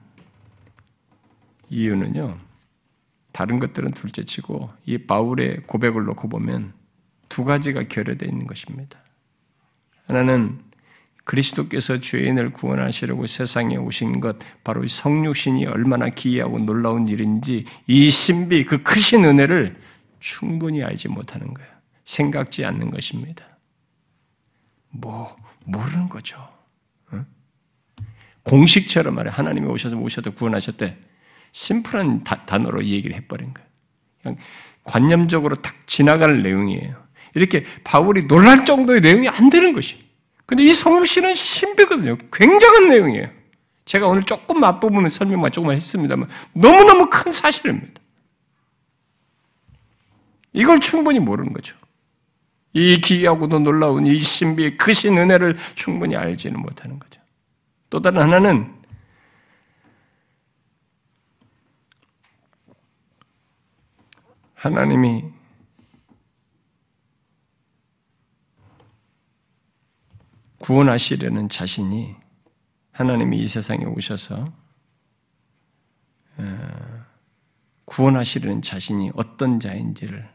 [1.69, 2.33] 이유는요.
[3.33, 6.73] 다른 것들은 둘째치고 이 바울의 고백을 놓고 보면
[7.29, 8.99] 두 가지가 결여되어 있는 것입니다.
[10.07, 10.61] 하나는
[11.25, 18.83] 그리스도께서 죄인을 구원하시려고 세상에 오신 것, 바로 성육신이 얼마나 기이하고 놀라운 일인지 이 신비, 그
[18.83, 19.77] 크신 은혜를
[20.21, 21.71] 충분히 알지 못하는 거예요.
[22.05, 23.45] 생각지 않는 것입니다.
[24.91, 25.37] 뭐
[25.67, 26.49] 모르는 거죠.
[28.45, 30.97] 공식처럼 말해 하나님이 오셔서 오셔서 구원하셨대.
[31.51, 33.69] 심플한 다, 단어로 얘기를 해버린 거예요.
[34.23, 34.39] 그냥
[34.85, 37.07] 관념적으로 탁 지나갈 내용이에요.
[37.35, 39.99] 이렇게 바울이 놀랄 정도의 내용이 안 되는 것이.
[40.47, 42.19] 근데 이 성실은 신비거든요.
[42.33, 43.29] 굉장한 내용이에요.
[43.85, 48.01] 제가 오늘 조금 앞부분에 설명만 조금만 했습니다만 너무너무 큰 사실입니다.
[50.53, 51.77] 이걸 충분히 모르는 거죠.
[52.79, 57.23] 이 기이하고도 놀라운 이 신비의 크신 은혜를 충분히 알지는 못하는 거죠.
[57.89, 58.71] 또 다른 하나는
[64.53, 65.25] 하나님이
[70.59, 72.15] 구원하시려는 자신이
[72.93, 74.45] 하나님이 이 세상에 오셔서
[76.37, 77.05] 어,
[77.87, 80.29] 구원하시려는 자신이 어떤 자인지를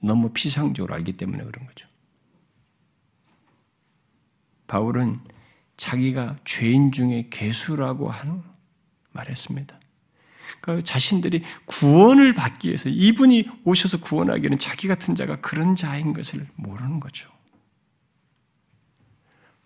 [0.00, 1.87] 너무 피상적으로 알기 때문에 그런 거죠.
[4.68, 5.18] 바울은
[5.76, 8.42] 자기가 죄인 중에 개수라고 하는
[9.12, 9.76] 말했습니다.
[10.60, 17.00] 그 자신들이 구원을 받기 위해서 이분이 오셔서 구원하기에는 자기 같은 자가 그런 자인 것을 모르는
[17.00, 17.28] 거죠.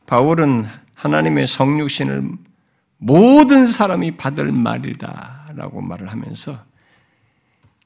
[0.06, 2.30] 바울은 하나님의 성육신을
[2.98, 6.64] 모든 사람이 받을 말이다라고 말을 하면서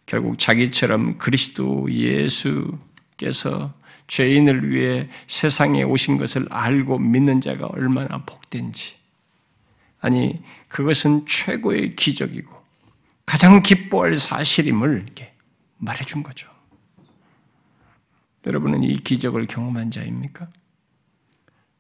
[0.05, 3.73] 결국 자기처럼 그리스도 예수께서
[4.07, 8.97] 죄인을 위해 세상에 오신 것을 알고 믿는 자가 얼마나 복된지.
[10.01, 12.55] 아니, 그것은 최고의 기적이고
[13.25, 15.33] 가장 기뻐할 사실임을 이렇게
[15.79, 16.49] 말해준 거죠.
[18.47, 20.47] 여러분은 이 기적을 경험한 자입니까?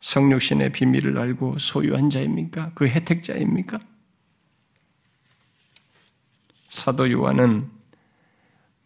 [0.01, 2.73] 성육신의 비밀을 알고 소유한 자입니까?
[2.75, 3.79] 그 혜택자입니까?
[6.69, 7.71] 사도 요한은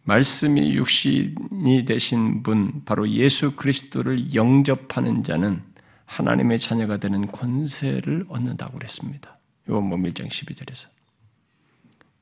[0.03, 5.61] 말씀이 육신이 되신 분, 바로 예수 그리스도를 영접하는 자는
[6.05, 9.37] 하나님의 자녀가 되는 권세를 얻는다고 그랬습니다.
[9.69, 10.87] 요한복음 1장 12절에서.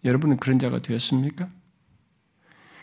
[0.04, 1.50] 여러분은 그런 자가 되었습니까?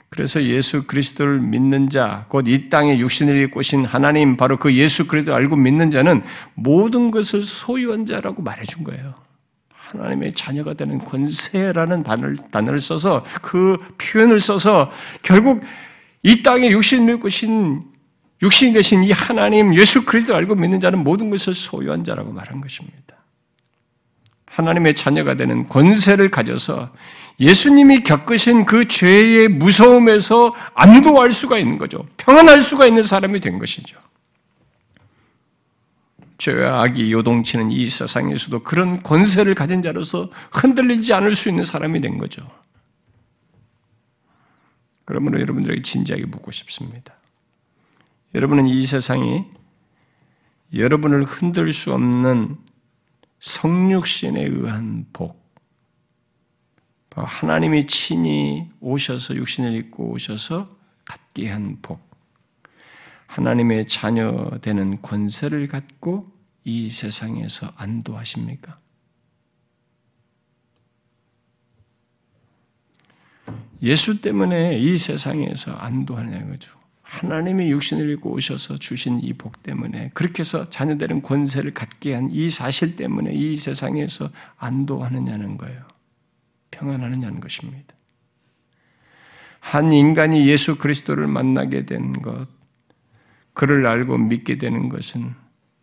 [0.09, 5.07] 그래서 예수 그리스도를 믿는 자, 곧 이 땅에 육신을 입고 오신 하나님, 바로 그 예수
[5.07, 6.22] 그리스도를 알고 믿는 자는
[6.55, 9.14] 모든 것을 소유한 자라고 말해준 거예요.
[9.91, 14.91] 하나님의 자녀가 되는 권세라는 단어를, 단어를 써서 그 표현을 써서
[15.22, 15.62] 결국
[16.22, 17.82] 이 땅에 육신을 입고 신
[18.43, 23.16] 육신이 되신 이 하나님 예수 그리스도를 알고 믿는 자는 모든 것을 소유한 자라고 말한 것입니다.
[24.47, 26.91] 하나님의 자녀가 되는 권세를 가져서
[27.39, 32.07] 예수님이 겪으신 그 죄의 무서움에서 안도할 수가 있는 거죠.
[32.16, 33.99] 평안할 수가 있는 사람이 된 것이죠.
[36.39, 42.18] 죄와 악이 요동치는 이 세상에서도 그런 권세를 가진 자로서 흔들리지 않을 수 있는 사람이 된
[42.18, 42.47] 거죠.
[45.05, 47.14] 그러므로 여러분들에게 진지하게 묻고 싶습니다.
[48.34, 49.45] 여러분은 이 세상이
[50.74, 52.57] 여러분을 흔들 수 없는
[53.39, 55.47] 성육신에 의한 복,
[57.14, 60.68] 하나님이 친히 오셔서 육신을 입고 오셔서
[61.05, 62.15] 갖게 한 복,
[63.26, 66.30] 하나님의 자녀 되는 권세를 갖고
[66.64, 68.78] 이 세상에서 안도하십니까?
[73.82, 76.74] 예수 때문에 이 세상에서 안도하는 거죠.
[77.02, 82.50] 하나님이 육신을 입고 오셔서 주신 이 복 때문에 그렇게 해서 자녀되는 권세를 갖게 한 이
[82.50, 85.86] 사실 때문에 이 세상에서 안도하느냐는 거예요.
[86.72, 87.94] 평안하느냐는 것입니다.
[89.60, 92.48] 한 인간이 예수 그리스도를 만나게 된 것,
[93.57, 95.34] 그를 알고 믿게 되는 것은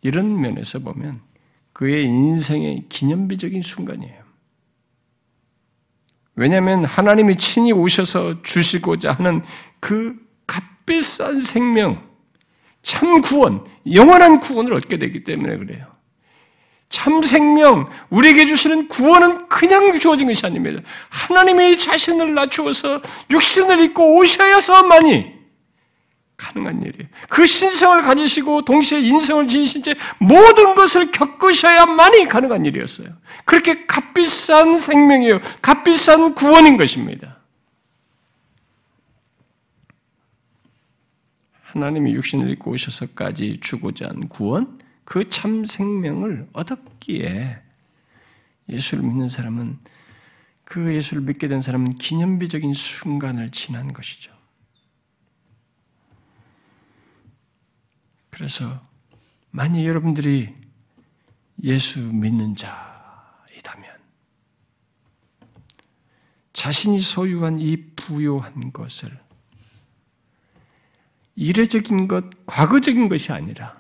[0.04, 1.22] 이런 면에서 보면
[1.74, 4.22] 그의 인생의 기념비적인 순간이에요.
[6.36, 9.42] 왜냐하면 하나님이 친히 오셔서 주시고자 하는
[9.80, 10.16] 그
[10.46, 12.08] 값비싼 생명,
[12.84, 15.88] 참 구원, 영원한 구원을 얻게 되기 때문에 그래요.
[16.90, 20.80] 참 생명, 우리에게 주시는 구원은 그냥 주어진 것이 아닙니다.
[21.10, 23.02] 하나님의 자신을 낮추어서
[23.32, 25.43] 육신을 입고 오셔야서만이
[26.44, 27.10] 가능한 일이에요.
[27.30, 33.08] 그 신성을 가지시고 동시에 인성을 지니신 채 모든 것을 겪으셔야만이 가능한 일이었어요.
[33.46, 35.40] 그렇게 값비싼 생명이에요.
[35.62, 37.40] 값비싼 구원인 것입니다.
[41.64, 47.58] 하나님이 육신을 입고 오셔서까지 주고자 한 구원, 그 참 생명을 얻었기에
[48.70, 49.80] 예수를 믿는 사람은
[50.64, 54.33] 그 예수를 믿게 된 사람은 기념비적인 순간을 지난 것이죠.
[58.34, 58.82] 그래서
[59.52, 60.56] 만약 여러분들이
[61.62, 63.92] 예수 믿는 자이다면
[66.52, 69.16] 자신이 소유한 이 부요한 것을
[71.36, 73.78] 이례적인 것, 과거적인 것이 아니라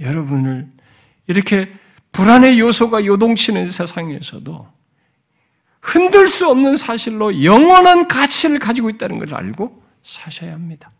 [0.00, 0.72] 여러분을
[1.26, 1.74] 이렇게
[2.12, 4.66] 불안의 요소가 요동치는 세상에서도
[5.82, 10.90] 흔들 수 없는 사실로 영원한 가치를 가지고 있다는 것을 알고 사셔야 합니다.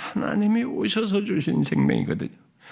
[0.00, 2.30] 하나님이 오셔서 주신 생명이거든요.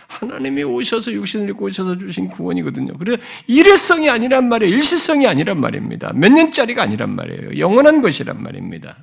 [0.08, 2.96] 하나님이 오셔서 육신을 입고 오셔서 주신 구원이거든요.
[2.96, 4.74] 그래서 일회성이 아니란 말이에요.
[4.74, 6.12] 일시성이 아니란 말입니다.
[6.14, 7.58] 몇 년짜리가 아니란 말이에요.
[7.58, 8.96] 영원한 것이란 말입니다.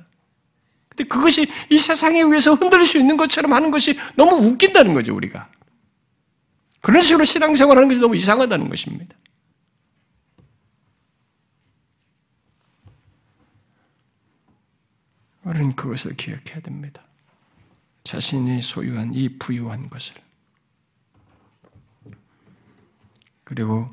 [0.88, 5.48] 근데 그것이 이 세상에 의해서 흔들릴 수 있는 것처럼 하는 것이 너무 웃긴다는 거죠, 우리가.
[6.80, 9.14] 그런 식으로 신앙생활 하는 것이 너무 이상하다는 것입니다.
[15.44, 17.05] 우리는 그것을 기억해야 됩니다.
[18.06, 20.14] 자신이 소유한 이 부유한 것을
[23.42, 23.92] 그리고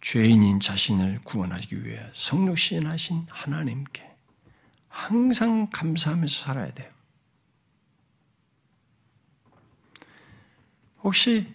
[0.00, 4.12] 죄인인 자신을 구원하기 위해 성육신하신 하나님께
[4.88, 6.90] 항상 감사하면서 살아야 돼요.
[11.04, 11.54] 혹시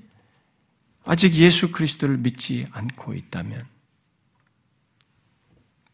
[1.04, 3.68] 아직 예수 그리스도를 믿지 않고 있다면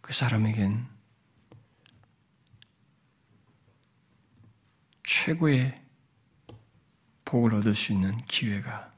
[0.01, 0.85] 그 사람에겐
[5.03, 5.84] 최고의
[7.25, 8.93] 복을 얻을 수 있는 기회가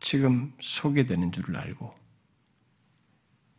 [0.00, 1.94] 지금 소개되는 줄을 알고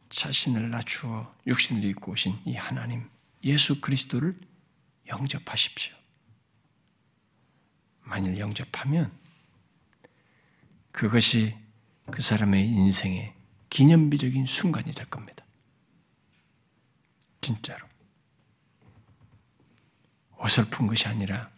[0.10, 3.10] 자신을 낮추어 육신을 입고 오신 이 하나님
[3.44, 4.40] 예수 그리스도를
[5.08, 5.96] 영접하십시오.
[8.02, 9.12] 만일 영접하면
[10.92, 11.56] 그것이
[12.12, 13.36] 그 사람의 인생의
[13.70, 15.46] 기념비적인 순간이 될 겁니다.
[17.42, 17.88] 진짜로.
[20.38, 21.52] 어설픈 것이 아니라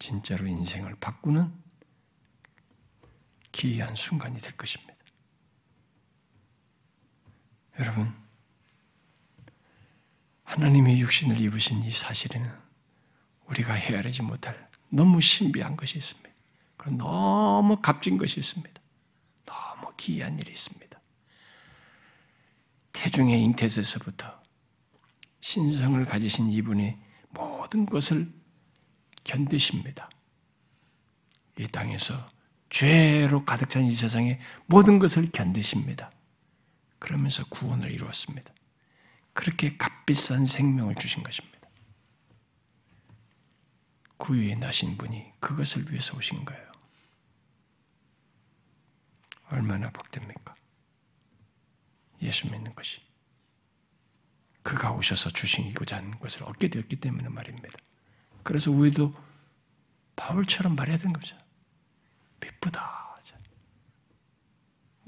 [0.00, 1.52] 진짜로 인생을 바꾸는
[3.52, 4.94] 기이한 순간이 될 것입니다.
[7.78, 8.12] 여러분,
[10.44, 12.50] 하나님의 육신을 입으신 이 사실에는
[13.46, 16.30] 우리가 헤아리지 못할 너무 신비한 것이 있습니다.
[16.76, 18.80] 그리고 너무 값진 것이 있습니다.
[19.44, 20.98] 너무 기이한 일이 있습니다.
[22.92, 24.40] 태중의 잉태에서부터
[25.40, 26.96] 신성을 가지신 이분이
[27.30, 28.39] 모든 것을
[29.30, 30.10] 견디십니다.
[31.56, 32.28] 이 땅에서
[32.68, 36.10] 죄로 가득 찬 이 세상에 모든 것을 견디십니다.
[36.98, 38.52] 그러면서 구원을 이루었습니다.
[39.32, 41.60] 그렇게 값비싼 생명을 주신 것입니다.
[44.16, 46.72] 구유에 나신 분이 그것을 위해서 오신 거예요.
[49.50, 50.54] 얼마나 복됩니까?
[52.20, 52.98] 예수 믿는 것이.
[54.62, 57.78] 그가 오셔서 주시고자 하는 것을 얻게 되었기 때문에 말입니다.
[58.42, 59.12] 그래서 우리도
[60.16, 61.36] 바울처럼 말해야 되는 거죠.
[62.40, 63.00] 기쁘다.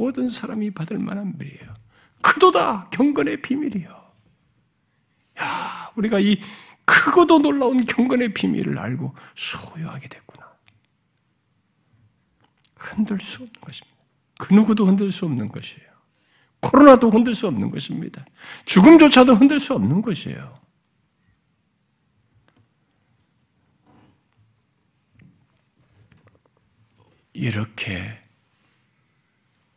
[0.02, 1.74] 모든 사람이 받을 만한 비이에요
[2.22, 4.12] 크도다 경건의 비밀이요.
[5.40, 6.40] 야, 우리가 이
[6.84, 10.50] 크고도 놀라운 경건의 비밀을 알고 소유하게 됐구나.
[12.76, 13.96] 흔들 수 없는 것입니다.
[14.38, 15.88] 그 누구도 흔들 수 없는 것이에요.
[16.60, 18.24] 코로나도 흔들 수 없는 것입니다.
[18.64, 20.54] 죽음조차도 흔들 수 없는 것이에요.
[27.32, 28.18] 이렇게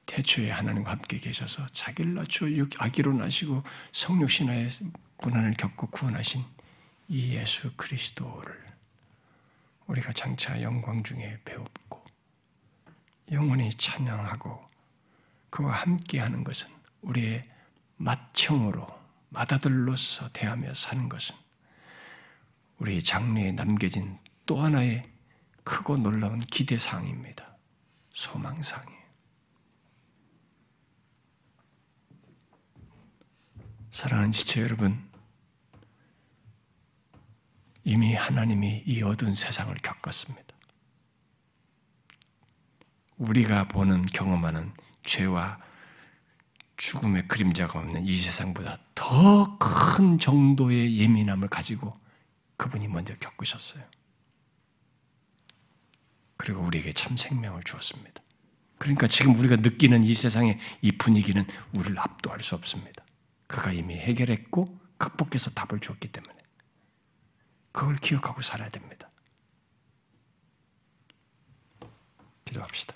[0.05, 2.47] 태초에 하나님과 함께 계셔서 자기를 낮추어
[2.77, 4.67] 아기로 나시고 성육신하에
[5.17, 6.43] 고난을 겪고 구원하신
[7.07, 8.65] 이 예수 그리스도를
[9.87, 12.03] 우리가 장차 영광 중에 배웠고
[13.31, 14.65] 영원히 찬양하고
[15.49, 16.69] 그와 함께하는 것은
[17.01, 17.43] 우리의
[17.97, 18.87] 맏형으로
[19.29, 21.35] 맏아들로서 대하며 사는 것은
[22.77, 25.03] 우리 장래에 남겨진 또 하나의
[25.63, 27.44] 크고 놀라운 기대사항입니다.
[28.16, 29.05] 소망사항이에요.
[33.91, 35.09] 사랑하는 지체 여러분,
[37.84, 40.55] 이미 하나님이 이 어두운 세상을 겪었습니다.
[43.18, 45.59] 우리가 보는 경험하는 죄와
[46.78, 51.93] 죽음의 그림자가 없는 이 세상보다 더 큰 정도의 예민함을 가지고
[52.57, 53.84] 그분이 먼저 겪으셨어요.
[56.38, 58.21] 그리고 우리에게 참 생명을 주었습니다.
[58.77, 63.05] 그러니까 지금 우리가 느끼는 이 세상의 이 분위기는 우리를 압도할 수 없습니다.
[63.47, 66.36] 그가 이미 해결했고 극복해서 답을 주었기 때문에
[67.71, 69.09] 그걸 기억하고 살아야 됩니다.
[72.45, 72.95] 기도합시다.